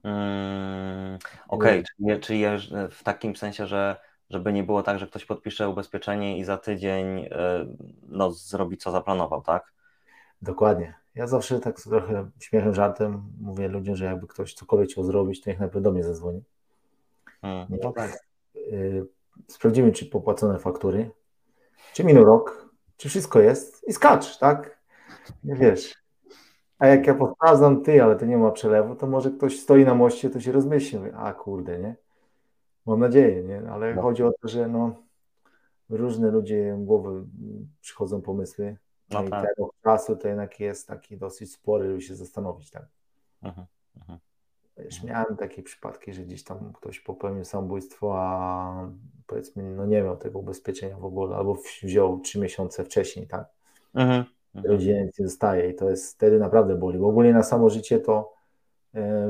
Hmm, 0.02 1.18
Okej, 1.48 1.80
okay. 1.80 1.84
czyli, 1.96 2.20
czyli 2.20 2.44
w 2.90 3.02
takim 3.02 3.36
sensie, 3.36 3.66
że 3.66 3.96
żeby 4.34 4.52
nie 4.52 4.64
było 4.64 4.82
tak, 4.82 4.98
że 4.98 5.06
ktoś 5.06 5.24
podpisze 5.24 5.68
ubezpieczenie 5.68 6.38
i 6.38 6.44
za 6.44 6.56
tydzień 6.56 7.18
e, 7.18 7.66
no, 8.08 8.30
zrobi 8.30 8.76
co 8.76 8.90
zaplanował, 8.90 9.42
tak? 9.42 9.72
Dokładnie. 10.42 10.94
Ja 11.14 11.26
zawsze 11.26 11.60
tak 11.60 11.80
trochę 11.80 12.30
śmiechem, 12.40 12.74
żartem 12.74 13.22
mówię 13.40 13.68
ludziom, 13.68 13.96
że 13.96 14.04
jakby 14.04 14.26
ktoś 14.26 14.54
cokolwiek 14.54 14.88
chciał 14.88 15.04
zrobić, 15.04 15.42
to 15.42 15.50
niech 15.50 15.60
najpierw 15.60 15.82
do 15.82 15.92
mnie 15.92 16.04
zadzwoni. 16.04 16.42
Hmm. 17.40 17.66
No 17.82 17.92
tak. 17.92 18.18
Y, 18.56 19.06
sprawdzimy, 19.48 19.92
czy 19.92 20.06
popłacone 20.06 20.58
faktury, 20.58 21.10
czy 21.92 22.04
minął 22.04 22.24
rok, 22.24 22.68
czy 22.96 23.08
wszystko 23.08 23.40
jest 23.40 23.88
i 23.88 23.92
skacz, 23.92 24.38
tak? 24.38 24.78
Nie 25.44 25.54
wiesz. 25.54 25.94
A 26.78 26.86
jak 26.86 27.06
ja 27.06 27.14
powtarzam 27.14 27.82
ty, 27.82 28.02
ale 28.02 28.16
to 28.16 28.26
nie 28.26 28.36
ma 28.36 28.50
przelewu, 28.50 28.96
to 28.96 29.06
może 29.06 29.30
ktoś 29.30 29.60
stoi 29.60 29.84
na 29.84 29.94
moście, 29.94 30.30
to 30.30 30.40
się 30.40 30.52
rozmyśli. 30.52 30.98
A 31.16 31.32
kurde, 31.32 31.78
nie? 31.78 31.96
Mam 32.86 33.00
nadzieję, 33.00 33.42
nie? 33.42 33.70
Ale 33.70 33.94
no. 33.94 34.02
chodzi 34.02 34.22
o 34.22 34.32
to, 34.32 34.48
że 34.48 34.68
no, 34.68 35.02
różne 35.88 36.30
ludzie 36.30 36.76
głowy 36.78 37.24
przychodzą 37.80 38.22
pomysły. 38.22 38.76
No, 39.10 39.20
no 39.20 39.26
i 39.26 39.30
tak. 39.30 39.48
tego 39.48 39.70
czasu 39.84 40.16
to 40.16 40.28
jednak 40.28 40.60
jest 40.60 40.88
taki 40.88 41.16
dosyć 41.16 41.52
spory, 41.52 41.88
żeby 41.88 42.00
się 42.00 42.14
zastanowić, 42.14 42.70
tak? 42.70 42.86
Mhm. 43.42 43.66
Mhm. 43.96 44.18
Wiesz, 44.76 45.02
miałem 45.04 45.36
takie 45.36 45.62
przypadki, 45.62 46.12
że 46.12 46.22
gdzieś 46.22 46.44
tam 46.44 46.72
ktoś 46.72 47.00
popełnił 47.00 47.44
samobójstwo, 47.44 48.18
a 48.18 48.90
powiedzmy, 49.26 49.62
no 49.62 49.86
nie 49.86 50.02
miał 50.02 50.16
tego 50.16 50.38
ubezpieczenia 50.38 50.96
w 50.96 51.04
ogóle, 51.04 51.36
albo 51.36 51.58
wziął 51.82 52.20
trzy 52.20 52.40
miesiące 52.40 52.84
wcześniej, 52.84 53.26
tak? 53.26 53.48
Mhm. 53.94 54.24
mhm. 54.54 54.74
Rodzinie 54.74 55.04
nic 55.04 55.18
nie 55.18 55.26
zostaje 55.26 55.70
i 55.70 55.74
to 55.74 55.90
jest 55.90 56.14
wtedy 56.14 56.38
naprawdę 56.38 56.74
boli, 56.74 56.98
bo 56.98 57.08
ogólnie 57.08 57.32
na 57.32 57.42
samo 57.42 57.70
życie 57.70 58.00
to 58.00 58.34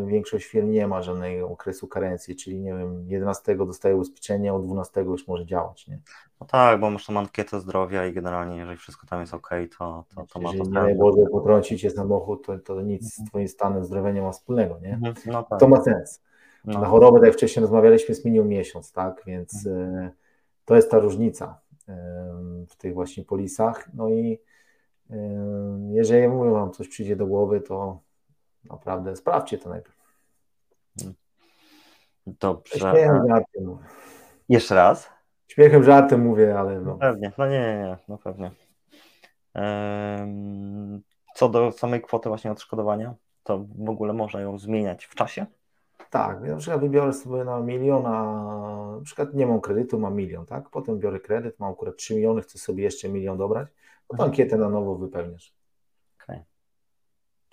większość 0.07 0.47
firm 0.47 0.71
nie 0.71 0.87
ma 0.87 1.03
żadnego 1.03 1.49
okresu 1.49 1.89
karencji, 1.89 2.37
czyli 2.37 2.61
nie 2.61 2.75
wiem, 2.75 3.05
11 3.09 3.57
dostaje 3.57 3.97
ubezpieczenie, 3.97 4.55
od 4.55 4.67
12 4.67 5.01
już 5.01 5.29
może 5.29 5.47
działać, 5.47 5.87
nie? 5.87 5.99
No 6.41 6.47
tak, 6.47 6.81
bo 6.81 6.91
masz 6.91 7.07
tam 7.07 7.17
ankietę 7.17 7.61
zdrowia 7.61 8.07
i 8.07 8.13
generalnie 8.13 8.57
jeżeli 8.57 8.77
wszystko 8.77 9.07
tam 9.07 9.21
jest 9.21 9.35
ok, 9.35 9.51
to, 9.79 10.05
to, 10.15 10.27
to 10.33 10.41
ma 10.41 10.51
to 10.51 10.57
Jeżeli 10.57 10.87
nie 10.87 10.95
Boże 10.95 11.23
potrącić 11.33 11.81
cię 11.81 11.91
samochód, 11.91 12.47
to, 12.47 12.59
to 12.59 12.83
nic 12.83 13.15
z 13.15 13.19
mhm. 13.19 13.29
twoim 13.29 13.49
stanem 13.49 13.85
zdrowia 13.85 14.11
nie 14.11 14.23
ma 14.23 14.33
wspólnego, 14.33 14.79
nie? 14.83 14.95
Mhm, 14.95 15.15
no 15.27 15.43
tak. 15.43 15.61
To 15.61 15.69
ma 15.69 15.83
sens. 15.83 16.23
No. 16.65 16.81
Na 16.81 16.87
chorobę, 16.87 17.19
tak 17.19 17.27
jak 17.27 17.35
wcześniej 17.35 17.61
rozmawialiśmy, 17.61 18.13
jest 18.13 18.25
minimum 18.25 18.49
miesiąc, 18.49 18.93
tak? 18.93 19.23
Więc 19.27 19.67
mhm. 19.67 20.11
to 20.65 20.77
jest 20.77 20.91
ta 20.91 20.99
różnica 20.99 21.61
w 22.69 22.77
tych 22.77 22.95
właśnie 22.95 23.25
polisach. 23.25 23.89
No 23.95 24.09
i 24.09 24.39
jeżeli 25.91 26.29
mówię 26.29 26.51
wam 26.51 26.73
coś 26.73 26.89
przyjdzie 26.89 27.17
do 27.17 27.27
głowy, 27.27 27.61
to 27.61 28.01
naprawdę 28.71 29.17
sprawdźcie 29.17 29.59
to 29.59 29.69
najpierw. 29.69 29.97
Dobrze. 32.27 32.95
Jeszcze 34.49 34.75
raz? 34.75 35.11
Śmiechem, 35.47 35.85
żartem 35.85 36.23
mówię, 36.23 36.59
ale 36.59 36.81
no. 36.81 36.91
no. 36.91 36.97
Pewnie, 36.99 37.33
no 37.39 37.47
nie, 37.47 37.61
nie, 37.61 37.79
nie, 37.79 37.97
no 38.09 38.19
pewnie. 38.19 38.51
Co 41.35 41.49
do 41.49 41.73
samej 41.73 42.03
kwoty 42.03 42.29
właśnie 42.29 42.53
odszkodowania, 42.53 43.15
to 43.43 43.65
w 43.79 43.89
ogóle 43.89 44.13
można 44.13 44.41
ją 44.41 44.59
zmieniać 44.59 45.05
w 45.05 45.15
czasie? 45.15 45.47
Tak, 46.11 46.39
ja 46.45 46.53
na 46.53 46.57
przykład 46.57 46.81
wybiorę 46.81 47.13
sobie 47.13 47.45
na 47.45 47.61
milion, 47.61 48.07
a 48.07 48.23
na 48.97 49.05
przykład 49.05 49.35
nie 49.35 49.47
mam 49.47 49.61
kredytu, 49.61 49.99
mam 49.99 50.15
milion, 50.15 50.47
tak? 50.47 50.71
Potem 50.71 50.99
biorę 50.99 51.21
kredyt, 51.21 51.61
mam 51.61 51.73
akurat 51.73 51.97
3 51.97 52.15
miliony, 52.15 52.43
chcę 52.43 52.59
sobie 52.59 52.85
jeszcze 52.85 53.09
milion 53.09 53.39
dobrać, 53.39 53.69
to 54.09 54.15
mhm. 54.15 54.31
ankietę 54.31 54.57
na 54.57 54.69
nowo 54.69 54.95
wypełniasz. 54.95 55.54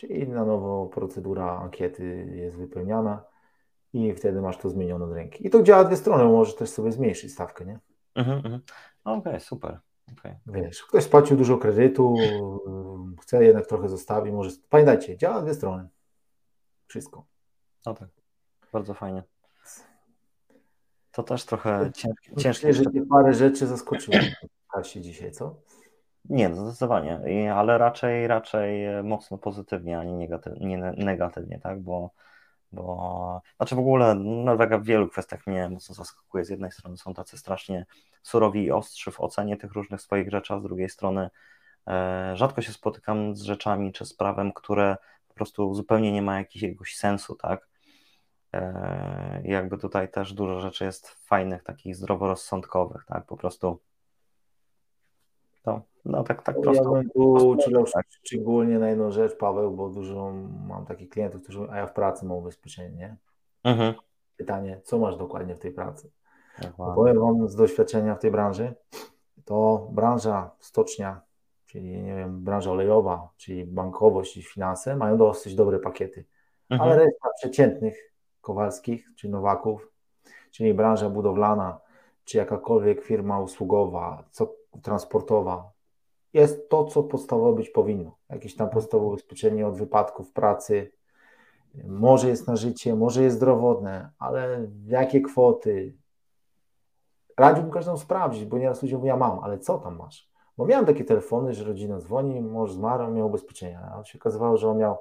Czyli 0.02 0.28
na 0.28 0.46
nowo 0.46 0.86
procedura 0.86 1.60
ankiety 1.60 2.28
jest 2.36 2.58
wypełniana 2.58 3.24
i 3.94 4.14
wtedy 4.14 4.42
masz 4.42 4.58
to 4.58 4.70
zmienione 4.70 5.06
od 5.06 5.14
ręki. 5.14 5.48
I 5.48 5.50
to 5.50 5.64
działa 5.64 5.84
dwie 5.84 5.96
strony, 5.96 6.24
możesz 6.24 6.56
też 6.56 6.70
sobie 6.70 6.92
zmniejszyć 6.92 7.34
stawkę, 7.34 7.66
nie? 7.66 7.80
Mhm, 8.16 8.38
mhm. 8.38 8.62
Okej, 9.04 9.20
okay, 9.20 9.40
super. 9.40 9.80
Okay. 10.20 10.36
Wiesz, 10.48 10.84
ktoś 10.84 11.04
spłacił 11.04 11.38
dużo 11.38 11.58
kredytu, 11.58 12.16
chce 13.22 13.46
jednak 13.46 13.68
trochę 13.68 13.90
zostawić, 13.90 14.34
może. 14.34 14.50
Pamiętajcie, 14.70 15.18
działa 15.18 15.42
dwie 15.42 15.54
strony. 15.54 15.90
Wszystko. 16.88 17.26
No 17.86 17.94
tak, 17.94 18.10
bardzo 18.74 18.94
fajnie. 18.94 19.24
To 21.12 21.24
też 21.24 21.46
trochę 21.46 21.92
ciężkie. 21.96 22.36
ciężkie. 22.36 22.74
że 22.74 22.84
parę 23.10 23.34
rzeczy 23.34 23.68
zaskoczyło 23.68 24.18
w 24.68 24.72
kasie 24.72 25.02
dzisiaj, 25.02 25.32
co? 25.32 25.56
Nie, 26.30 26.50
no 26.50 26.66
zdecydowanie, 26.66 27.54
ale 27.54 27.78
raczej 27.78 28.28
raczej 28.28 29.04
mocno 29.04 29.38
pozytywnie, 29.38 30.00
a 30.00 30.04
nie 30.04 30.14
negatywnie, 30.14 30.68
nie 30.68 30.78
negatywnie 30.78 31.60
tak? 31.60 31.82
Bo 31.82 32.12
bo 32.72 33.42
znaczy 33.58 33.76
w 33.76 33.80
ogóle 33.80 34.16
Norwega 34.16 34.78
w 34.78 34.84
wielu 34.84 35.10
kwestiach 35.10 35.48
mnie 35.48 35.70
mocno 35.70 35.96
zaskakuje. 35.96 36.46
Z 36.46 36.50
jednej 36.50 36.72
strony 36.72 36.98
są 36.98 37.14
tacy 37.14 37.38
strasznie 37.38 37.86
surowi 38.24 38.64
i 38.64 38.72
ostrzy 38.72 39.12
w 39.12 39.22
ocenie 39.22 39.58
tych 39.58 39.72
różnych 39.72 40.02
swoich 40.02 40.30
rzeczy, 40.32 40.54
a 40.54 40.60
z 40.60 40.64
drugiej 40.64 40.90
strony 40.90 41.30
e, 41.88 42.32
rzadko 42.36 42.62
się 42.62 42.74
spotykam 42.74 43.36
z 43.36 43.42
rzeczami 43.42 43.92
czy 43.92 44.06
z 44.06 44.14
prawem, 44.14 44.54
które 44.54 44.98
po 45.28 45.34
prostu 45.34 45.74
zupełnie 45.74 46.12
nie 46.12 46.22
ma 46.22 46.38
jakiegoś 46.38 46.96
sensu, 46.96 47.36
tak? 47.36 47.68
E, 48.54 49.42
jakby 49.46 49.78
tutaj 49.78 50.12
też 50.12 50.34
dużo 50.34 50.60
rzeczy 50.60 50.86
jest 50.86 51.10
fajnych, 51.10 51.64
takich 51.64 51.96
zdroworozsądkowych, 51.96 53.06
tak? 53.06 53.26
Po 53.26 53.38
prostu 53.38 53.80
to, 55.64 55.82
no 56.06 56.24
tak, 56.24 56.44
tak 56.44 56.62
prosto. 56.62 56.84
Ja 56.84 56.90
bym 56.90 57.10
tu 57.10 57.32
uczulał 57.50 57.86
tak. 57.94 58.06
szczególnie 58.24 58.80
na 58.80 58.90
jedną 58.90 59.12
rzecz, 59.12 59.38
Paweł, 59.38 59.72
bo 59.72 59.90
dużo 59.90 60.34
mam 60.68 60.86
takich 60.86 61.10
klientów, 61.10 61.44
którzy, 61.44 61.68
a 61.70 61.78
ja 61.78 61.88
w 61.88 61.94
pracy 61.94 62.26
mam 62.26 62.38
ubezpieczenie, 62.38 62.98
nie? 62.98 63.18
Mhm. 63.64 63.94
Pytanie, 64.38 64.82
co 64.84 65.00
masz 65.00 65.18
dokładnie 65.18 65.56
w 65.56 65.60
tej 65.60 65.72
pracy? 65.72 66.12
Powiem 66.78 67.20
Wam 67.20 67.48
z 67.48 67.56
doświadczenia 67.56 68.16
w 68.16 68.20
tej 68.20 68.32
branży, 68.32 68.74
to 69.46 69.88
branża 69.92 70.52
stocznia, 70.60 71.22
czyli 71.66 72.02
nie 72.04 72.16
wiem, 72.16 72.44
branża 72.44 72.72
olejowa, 72.72 73.30
czyli 73.38 73.66
bankowość 73.66 74.38
i 74.38 74.44
finanse 74.44 74.96
mają 74.96 75.18
dosyć 75.18 75.56
dobre 75.56 75.80
pakiety, 75.80 76.26
mhm. 76.70 76.90
ale 76.90 77.06
reszta 77.06 77.30
przeciętnych 77.38 78.14
Kowalskich 78.42 79.08
czy 79.16 79.30
Nowaków, 79.30 79.92
czyli 80.52 80.74
branża 80.74 81.10
budowlana, 81.10 81.80
czy 82.24 82.38
jakakolwiek 82.38 83.02
firma 83.02 83.40
usługowa, 83.40 84.24
co 84.32 84.56
transportowa, 84.82 85.72
jest 86.34 86.70
to, 86.70 86.86
co 86.86 87.04
podstawowo 87.04 87.54
być 87.54 87.70
powinno. 87.70 88.18
Jakieś 88.30 88.56
tam 88.56 88.70
podstawowe 88.70 89.10
ubezpieczenie 89.10 89.68
od 89.68 89.78
wypadków 89.78 90.32
pracy, 90.32 90.92
może 91.84 92.30
jest 92.30 92.48
na 92.48 92.56
życie, 92.56 92.96
może 92.96 93.24
jest 93.24 93.36
zdrowotne, 93.36 94.10
ale 94.20 94.68
jakie 94.86 95.22
kwoty? 95.22 95.94
Radziłbym 97.38 97.72
każdemu 97.72 97.98
sprawdzić, 97.98 98.46
bo 98.46 98.58
nieraz 98.58 98.82
ludzie 98.84 98.98
mówią, 98.98 99.08
ja 99.08 99.18
mam, 99.18 99.40
ale 99.40 99.60
co 99.60 99.78
tam 99.78 99.98
masz? 99.98 100.32
Bo 100.58 100.66
miałem 100.66 100.86
takie 100.86 101.04
telefony, 101.04 101.54
że 101.54 101.64
rodzina 101.64 102.00
dzwoni, 102.00 102.42
mąż 102.42 102.72
zmarł, 102.72 103.12
miał 103.12 103.28
ubezpieczenia, 103.28 103.92
a 103.96 104.04
się 104.04 104.20
okazywało, 104.20 104.58
że 104.58 104.70
on 104.70 104.78
miał 104.78 104.98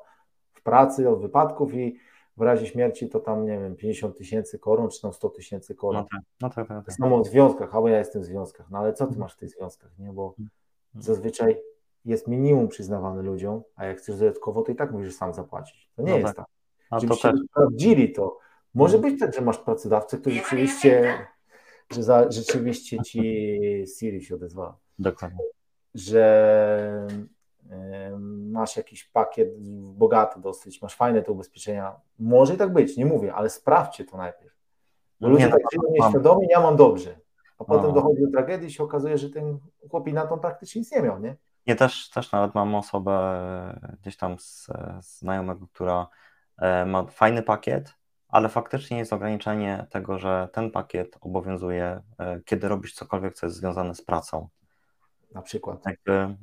w 0.53 0.63
pracy 0.63 1.11
od 1.11 1.21
wypadków 1.21 1.75
i 1.75 1.97
w 2.37 2.43
razie 2.43 2.67
śmierci 2.67 3.09
to 3.09 3.21
tam, 3.21 3.47
nie 3.47 3.59
wiem, 3.59 3.77
50 3.77 4.19
tysięcy 4.19 4.59
koron, 4.59 4.91
czy 4.91 5.03
tam 5.03 5.13
100 5.13 5.29
tysięcy 5.29 5.75
koron. 5.75 6.03
No 6.03 6.09
tak, 6.11 6.21
no 6.41 6.51
tak, 6.51 6.69
tak. 6.69 6.87
tak. 6.87 6.95
Samo 6.95 7.21
w 7.25 7.27
związkach, 7.27 7.75
albo 7.75 7.89
ja 7.89 7.99
jestem 7.99 8.23
w 8.23 8.25
związkach, 8.25 8.71
no 8.71 8.79
ale 8.79 8.93
co 8.93 9.07
ty 9.07 9.19
masz 9.19 9.35
w 9.35 9.37
tych 9.37 9.51
związkach, 9.51 9.99
nie? 9.99 10.13
Bo 10.13 10.29
mhm. 10.29 10.49
Zazwyczaj 10.95 11.57
jest 12.05 12.29
minimum 12.29 12.69
przyznawane 12.69 13.23
ludziom, 13.23 13.63
a 13.77 13.87
jak 13.87 13.99
chcesz 13.99 14.19
dodatkowo, 14.19 14.63
to 14.63 14.73
i 14.73 14.75
tak 14.75 14.93
musisz 14.93 15.15
sam 15.15 15.35
zapłacić. 15.35 15.91
To 15.97 16.03
nie 16.03 16.11
no 16.11 16.19
jest 16.19 16.27
tak. 16.27 16.37
tak. 16.37 16.47
A 16.91 17.01
to 17.01 17.17
też. 17.17 17.41
sprawdzili 17.51 18.13
to. 18.13 18.39
Może 18.75 18.97
mhm. 18.97 19.13
być 19.13 19.21
tak, 19.21 19.35
że 19.35 19.41
masz 19.41 19.59
pracodawcę, 19.59 20.19
który 20.19 20.35
rzeczywiście, 20.35 21.19
że 21.91 22.03
za, 22.03 22.31
rzeczywiście 22.31 22.99
ci 23.03 23.21
Siri 23.99 24.25
się 24.25 24.35
odezwała. 24.35 24.79
Dokładnie. 24.99 25.39
Że 25.95 27.07
masz 28.51 28.77
jakiś 28.77 29.05
pakiet 29.05 29.49
bogaty 29.95 30.41
dosyć, 30.41 30.83
masz 30.83 30.97
fajne 30.97 31.23
te 31.23 31.33
ubezpieczenia. 31.33 32.01
Może 32.19 32.55
i 32.55 32.57
tak 32.57 32.73
być, 32.73 32.97
nie 32.97 33.07
mówię, 33.07 33.35
ale 33.35 33.51
sprawdźcie 33.51 34.05
to 34.05 34.17
najpierw. 34.17 34.55
Bo 35.21 35.29
ludzie 35.29 35.45
nie, 35.45 35.51
tak 35.51 35.61
żyją 35.73 35.93
nieświadomie, 35.93 36.47
ja 36.51 36.61
mam 36.61 36.77
dobrze. 36.77 37.20
A 37.61 37.65
potem 37.65 37.87
no. 37.87 37.93
dochodzi 37.93 38.23
do 38.23 38.31
tragedii 38.31 38.69
i 38.69 38.73
się 38.73 38.85
okazuje, 38.85 39.19
że 39.19 39.31
ten 39.31 39.59
chłopina 39.91 40.27
to 40.27 40.39
praktycznie 40.39 40.81
nic 40.81 40.93
nie 40.93 41.03
miał, 41.03 41.21
nie? 41.21 41.37
Nie, 41.67 41.77
też, 41.77 42.11
też 42.11 42.33
nawet 42.33 42.55
mam 42.55 42.75
osobę 42.75 43.13
e, 43.13 43.97
gdzieś 44.01 44.17
tam 44.17 44.39
z, 44.39 44.67
z 45.01 45.19
znajomego, 45.19 45.67
która 45.73 46.09
e, 46.59 46.87
ma 46.87 47.05
fajny 47.05 47.43
pakiet, 47.43 47.95
ale 48.29 48.49
faktycznie 48.49 48.99
jest 48.99 49.13
ograniczenie 49.13 49.87
tego, 49.91 50.19
że 50.19 50.49
ten 50.53 50.71
pakiet 50.71 51.17
obowiązuje, 51.21 52.01
e, 52.19 52.41
kiedy 52.45 52.69
robisz 52.69 52.95
cokolwiek, 52.95 53.35
co 53.35 53.47
jest 53.47 53.57
związane 53.57 53.95
z 53.95 54.03
pracą. 54.03 54.49
Na 55.35 55.43
przykład. 55.43 55.87
Jakby 55.87 56.37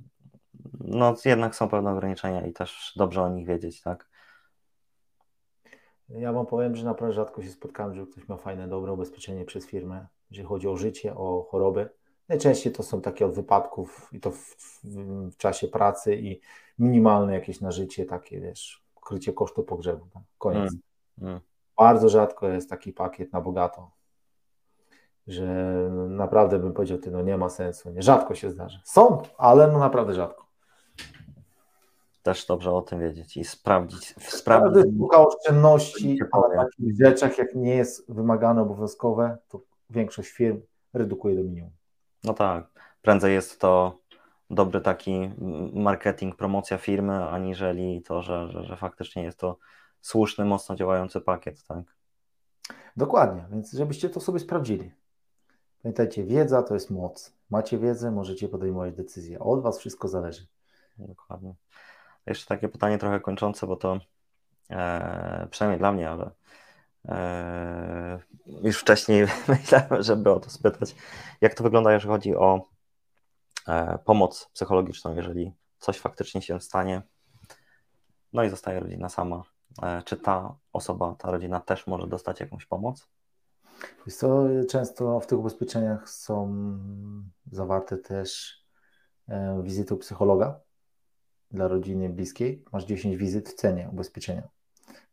no 0.79 1.15
jednak 1.25 1.55
są 1.55 1.69
pewne 1.69 1.91
ograniczenia 1.91 2.45
i 2.45 2.53
też 2.53 2.93
dobrze 2.95 3.23
o 3.23 3.29
nich 3.29 3.47
wiedzieć, 3.47 3.81
tak? 3.81 4.09
Ja 6.09 6.33
wam 6.33 6.45
powiem, 6.45 6.75
że 6.75 6.85
naprawdę 6.85 7.13
rzadko 7.13 7.43
się 7.43 7.49
spotkałem, 7.49 7.95
że 7.95 8.05
ktoś 8.05 8.27
ma 8.27 8.37
fajne, 8.37 8.67
dobre 8.67 8.93
ubezpieczenie 8.93 9.45
przez 9.45 9.65
firmę, 9.65 10.07
jeżeli 10.31 10.47
chodzi 10.47 10.67
o 10.67 10.77
życie, 10.77 11.15
o 11.15 11.47
choroby. 11.49 11.89
Najczęściej 12.29 12.73
to 12.73 12.83
są 12.83 13.01
takie 13.01 13.25
od 13.25 13.35
wypadków 13.35 14.09
i 14.13 14.19
to 14.19 14.31
w, 14.31 14.37
w, 14.37 14.83
w 15.31 15.37
czasie 15.37 15.67
pracy 15.67 16.15
i 16.15 16.41
minimalne 16.79 17.33
jakieś 17.33 17.61
na 17.61 17.71
życie, 17.71 18.05
takie 18.05 18.41
wiesz, 18.41 18.83
krycie 19.01 19.33
kosztu 19.33 19.63
pogrzebu. 19.63 20.05
Tak? 20.13 20.23
Koniec. 20.37 20.71
Mm, 21.21 21.29
mm. 21.31 21.39
Bardzo 21.77 22.09
rzadko 22.09 22.47
jest 22.47 22.69
taki 22.69 22.93
pakiet 22.93 23.33
na 23.33 23.41
bogato, 23.41 23.91
że 25.27 25.45
naprawdę 26.09 26.59
bym 26.59 26.73
powiedział, 26.73 26.97
ty 26.97 27.11
no 27.11 27.21
nie 27.21 27.37
ma 27.37 27.49
sensu, 27.49 27.89
nie 27.89 28.01
rzadko 28.01 28.35
się 28.35 28.49
zdarza. 28.49 28.79
Są, 28.83 29.21
ale 29.37 29.67
no 29.67 29.79
naprawdę 29.79 30.13
rzadko. 30.13 30.46
Też 32.27 32.45
dobrze 32.45 32.71
o 32.71 32.81
tym 32.81 32.99
wiedzieć 32.99 33.37
i 33.37 33.43
sprawdzić. 33.43 34.15
sprawdzić 34.19 34.83
Każdy 34.83 34.97
szuka 34.99 35.27
oszczędności, 35.27 36.19
a 36.31 36.39
na 36.39 36.63
takich 36.63 36.97
rzeczach, 36.99 37.37
jak 37.37 37.55
nie 37.55 37.75
jest 37.75 38.11
wymagane 38.11 38.61
obowiązkowe, 38.61 39.37
to 39.47 39.61
większość 39.89 40.29
firm 40.29 40.61
redukuje 40.93 41.35
do 41.35 41.43
minimum. 41.43 41.71
No 42.23 42.33
tak, 42.33 42.67
prędzej 43.01 43.33
jest 43.33 43.61
to 43.61 43.99
dobry 44.49 44.81
taki 44.81 45.31
marketing, 45.73 46.35
promocja 46.35 46.77
firmy, 46.77 47.29
aniżeli 47.29 48.01
to, 48.01 48.21
że, 48.21 48.47
że, 48.51 48.63
że 48.63 48.77
faktycznie 48.77 49.23
jest 49.23 49.39
to 49.39 49.57
słuszny, 50.01 50.45
mocno 50.45 50.75
działający 50.75 51.21
pakiet, 51.21 51.63
tak? 51.63 51.83
Dokładnie, 52.97 53.45
więc 53.51 53.71
żebyście 53.71 54.09
to 54.09 54.19
sobie 54.19 54.39
sprawdzili. 54.39 54.91
Pamiętajcie, 55.83 56.23
wiedza 56.23 56.63
to 56.63 56.73
jest 56.73 56.91
moc. 56.91 57.33
Macie 57.49 57.77
wiedzę, 57.77 58.11
możecie 58.11 58.49
podejmować 58.49 58.93
decyzje. 58.95 59.39
Od 59.39 59.61
Was 59.61 59.79
wszystko 59.79 60.07
zależy. 60.07 60.47
Dokładnie. 60.97 61.55
Jeszcze 62.27 62.45
takie 62.45 62.69
pytanie 62.69 62.97
trochę 62.97 63.19
kończące, 63.19 63.67
bo 63.67 63.75
to 63.75 63.99
e, 64.69 65.47
przynajmniej 65.51 65.79
dla 65.79 65.91
mnie, 65.91 66.09
ale 66.09 66.31
e, 67.05 68.19
już 68.63 68.79
wcześniej 68.79 69.27
myślałem, 69.47 70.03
żeby 70.03 70.31
o 70.31 70.39
to 70.39 70.49
spytać. 70.49 70.95
Jak 71.41 71.53
to 71.53 71.63
wygląda, 71.63 71.93
jeżeli 71.93 72.11
chodzi 72.11 72.35
o 72.35 72.69
e, 73.67 73.97
pomoc 74.05 74.49
psychologiczną, 74.53 75.15
jeżeli 75.15 75.53
coś 75.79 75.99
faktycznie 75.99 76.41
się 76.41 76.61
stanie, 76.61 77.01
no 78.33 78.43
i 78.43 78.49
zostaje 78.49 78.79
rodzina 78.79 79.09
sama. 79.09 79.43
E, 79.83 80.03
czy 80.05 80.17
ta 80.17 80.55
osoba, 80.73 81.15
ta 81.15 81.31
rodzina 81.31 81.59
też 81.59 81.87
może 81.87 82.07
dostać 82.07 82.39
jakąś 82.39 82.65
pomoc? 82.65 83.07
Jest 84.05 84.21
to 84.21 84.45
często 84.69 85.19
w 85.19 85.27
tych 85.27 85.39
ubezpieczeniach 85.39 86.09
są 86.09 86.53
zawarte 87.51 87.97
też 87.97 88.61
e, 89.27 89.61
wizyty 89.63 89.93
u 89.93 89.97
psychologa 89.97 90.66
dla 91.51 91.67
rodziny 91.67 92.09
bliskiej. 92.09 92.63
Masz 92.73 92.85
10 92.85 93.17
wizyt 93.17 93.49
w 93.49 93.53
cenie 93.53 93.89
ubezpieczenia, 93.91 94.47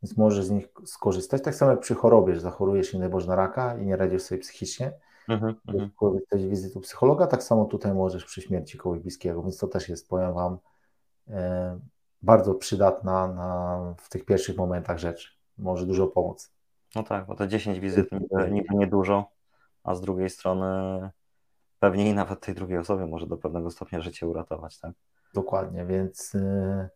więc 0.03 0.17
możesz 0.17 0.45
z 0.45 0.51
nich 0.51 0.69
skorzystać. 0.85 1.43
Tak 1.43 1.55
samo 1.55 1.71
jak 1.71 1.81
przy 1.81 1.95
chorobie, 1.95 2.35
że 2.35 2.41
zachorujesz 2.41 2.95
i 2.95 2.99
nie 2.99 3.09
na 3.09 3.37
raka 3.37 3.79
i 3.79 3.87
nie 3.87 3.97
radzisz 3.97 4.23
sobie 4.23 4.41
psychicznie, 4.41 4.93
mhm, 5.29 5.55
mhm. 5.69 5.91
korzystać 5.97 6.47
wizyt 6.47 6.77
u 6.77 6.81
psychologa, 6.81 7.27
tak 7.27 7.43
samo 7.43 7.65
tutaj 7.65 7.95
możesz 7.95 8.25
przy 8.25 8.43
śmierci 8.43 8.79
kogoś 8.79 9.01
bliskiego, 9.01 9.43
więc 9.43 9.59
to 9.59 9.69
też 9.69 9.89
jest, 9.89 10.09
powiem 10.09 10.35
Wam, 10.35 10.59
e, 11.29 11.81
bardzo 12.23 12.55
przydatna 12.55 13.29
na, 13.29 13.95
w 13.99 14.09
tych 14.09 14.25
pierwszych 14.25 14.57
momentach 14.57 14.99
rzecz. 14.99 15.39
Może 15.59 15.87
dużo 15.87 16.07
pomóc. 16.07 16.53
No 16.95 17.03
tak, 17.03 17.27
bo 17.27 17.35
te 17.35 17.49
10 17.49 17.81
wizyt 17.81 18.09
niby, 18.51 18.75
niedużo, 18.75 19.31
a 19.85 19.95
z 19.95 20.01
drugiej 20.01 20.31
strony 20.31 20.65
pewnie 21.79 22.11
i 22.11 22.15
nawet 22.15 22.41
tej 22.41 22.55
drugiej 22.55 22.79
osoby 22.79 23.07
może 23.07 23.27
do 23.27 23.37
pewnego 23.37 23.71
stopnia 23.71 24.01
życie 24.01 24.27
uratować, 24.27 24.79
tak? 24.79 24.93
Dokładnie, 25.35 25.87
więc 25.87 26.35
y, 26.35 26.89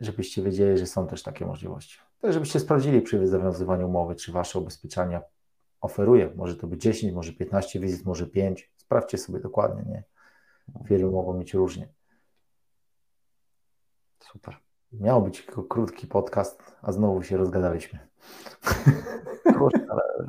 żebyście 0.00 0.42
wiedzieli, 0.42 0.78
że 0.78 0.86
są 0.86 1.06
też 1.06 1.22
takie 1.22 1.46
możliwości. 1.46 1.98
Tak, 2.20 2.32
żebyście 2.32 2.60
sprawdzili 2.60 3.00
przy 3.00 3.26
zawiązywaniu 3.26 3.88
umowy, 3.88 4.14
czy 4.14 4.32
wasze 4.32 4.58
ubezpieczenia 4.58 5.22
oferuje. 5.80 6.32
Może 6.36 6.56
to 6.56 6.66
być 6.66 6.82
10, 6.82 7.12
może 7.12 7.32
15 7.32 7.80
wizyt, 7.80 8.06
może 8.06 8.26
5. 8.26 8.72
Sprawdźcie 8.76 9.18
sobie 9.18 9.40
dokładnie, 9.40 9.82
nie? 9.82 10.04
Firmy 10.88 11.10
mogą 11.10 11.34
mieć 11.34 11.54
różnie. 11.54 11.88
Super. 14.20 14.56
Miał 14.92 15.22
być 15.22 15.46
tylko 15.46 15.62
krótki 15.62 16.06
podcast, 16.06 16.62
a 16.82 16.92
znowu 16.92 17.22
się 17.22 17.36
rozgadaliśmy. 17.36 17.98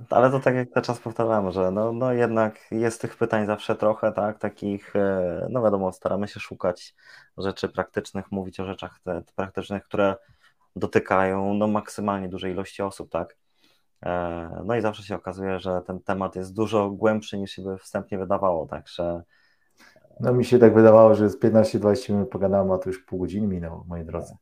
ale, 0.10 0.32
to 0.32 0.39
tak 0.39 0.56
jak 0.56 0.69
cały 0.69 0.86
czas 0.86 1.00
powtarzamy, 1.00 1.52
że 1.52 1.71
no, 1.71 1.91
no 1.91 2.13
jednak 2.13 2.60
jest 2.71 3.02
tych 3.02 3.17
pytań 3.17 3.45
zawsze 3.45 3.76
trochę, 3.76 4.12
tak, 4.12 4.39
takich, 4.39 4.95
e, 4.95 5.47
no 5.50 5.63
wiadomo, 5.63 5.91
staramy 5.91 6.28
się 6.28 6.39
szukać 6.39 6.95
rzeczy 7.38 7.69
praktycznych, 7.69 8.32
mówić 8.32 8.60
o 8.60 8.65
rzeczach 8.65 9.00
te, 9.04 9.21
te 9.21 9.34
praktycznych, 9.36 9.84
które 9.84 10.15
dotykają 10.76 11.54
no, 11.54 11.67
maksymalnie 11.67 12.30
dużej 12.30 12.52
ilości 12.52 12.82
osób, 12.82 13.12
tak. 13.12 13.38
E, 14.06 14.62
no 14.65 14.76
i 14.76 14.82
zawsze 14.82 15.04
się 15.04 15.15
okazuje, 15.15 15.60
że 15.60 15.82
ten 15.82 16.00
temat 16.00 16.36
jest 16.36 16.54
dużo 16.54 16.89
głębszy 16.89 17.38
niż 17.38 17.52
się 17.52 17.62
by 17.62 17.78
wstępnie 17.78 18.17
wydawało, 18.17 18.67
także 18.67 19.23
no 20.19 20.34
mi 20.34 20.45
się 20.45 20.60
tak 20.60 20.73
wydawało, 20.73 21.15
że 21.15 21.30
z 21.30 21.39
15-20 21.39 22.13
minut 22.13 22.30
pogadamy, 22.30 22.73
a 22.73 22.78
to 22.78 22.89
już 22.89 23.00
pół 23.00 23.19
godziny 23.19 23.47
minęło, 23.47 23.86
moi 23.88 24.06
drodzy. 24.06 24.36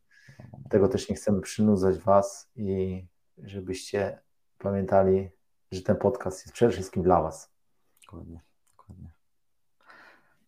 Tego 0.70 0.88
też 0.88 1.10
nie 1.10 1.16
chcemy 1.16 1.42
przynudzać 1.42 1.98
Was 1.98 2.52
i 2.56 3.06
żebyście 3.38 4.20
pamiętali, 4.58 5.30
że 5.76 5.82
ten 5.82 5.96
podcast 5.96 6.46
jest 6.46 6.54
przede 6.54 6.72
wszystkim 6.72 7.04
dla 7.04 7.22
Was. 7.22 7.52
Dokładnie, 8.06 8.42
dokładnie. 8.78 9.10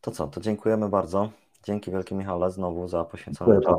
To 0.02 0.12
co, 0.12 0.28
to 0.28 0.42
dziękujemy 0.42 0.90
bardzo. 0.90 1.30
Dzięki 1.64 1.92
wielkie 1.92 2.16
Michale 2.16 2.52
znowu 2.52 2.88
za 2.88 3.04
poświęcony 3.04 3.62
czas. 3.62 3.76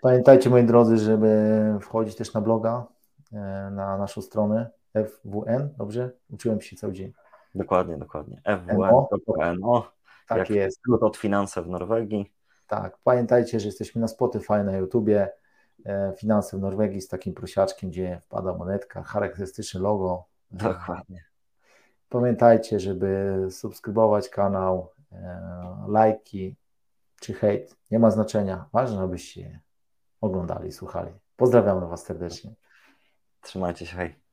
Pamiętajcie 0.00 0.50
moi 0.50 0.64
drodzy, 0.64 0.98
żeby 0.98 1.78
wchodzić 1.80 2.16
też 2.16 2.34
na 2.34 2.40
bloga, 2.40 2.86
e, 3.32 3.36
na 3.72 3.98
naszą 3.98 4.22
stronę 4.22 4.70
FWN, 4.94 5.74
dobrze? 5.78 6.10
Uczyłem 6.30 6.60
się 6.60 6.76
cały 6.76 6.92
dzień. 6.92 7.12
Dokładnie, 7.54 7.96
dokładnie. 7.96 8.42
FWN.no. 8.44 9.92
Tak 10.28 10.38
Jak 10.38 10.50
jest. 10.50 10.78
Skrót 10.78 11.02
od 11.02 11.16
finanse 11.16 11.62
w 11.62 11.68
Norwegii. 11.68 12.32
Tak, 12.66 12.98
pamiętajcie, 13.04 13.60
że 13.60 13.66
jesteśmy 13.66 14.00
na 14.00 14.08
Spotify, 14.08 14.64
na 14.64 14.76
YouTubie. 14.76 15.32
E, 15.86 16.12
finanse 16.18 16.56
w 16.56 16.60
Norwegii 16.60 17.00
z 17.00 17.08
takim 17.08 17.34
prosiaczkiem, 17.34 17.90
gdzie 17.90 18.20
wpada 18.24 18.54
monetka, 18.54 19.02
charakterystyczne 19.02 19.80
logo. 19.80 20.27
Dokładnie. 20.50 21.24
Pamiętajcie, 22.08 22.80
żeby 22.80 23.38
subskrybować 23.50 24.28
kanał, 24.28 24.92
e, 25.12 25.84
lajki 25.88 26.56
czy 27.20 27.34
hejt, 27.34 27.76
nie 27.90 27.98
ma 27.98 28.10
znaczenia. 28.10 28.68
Ważne, 28.72 29.00
abyście 29.00 29.60
oglądali, 30.20 30.72
słuchali. 30.72 31.12
Pozdrawiamy 31.36 31.86
Was 31.86 32.04
serdecznie. 32.04 32.54
Trzymajcie 33.40 33.86
się, 33.86 33.96
hej. 33.96 34.27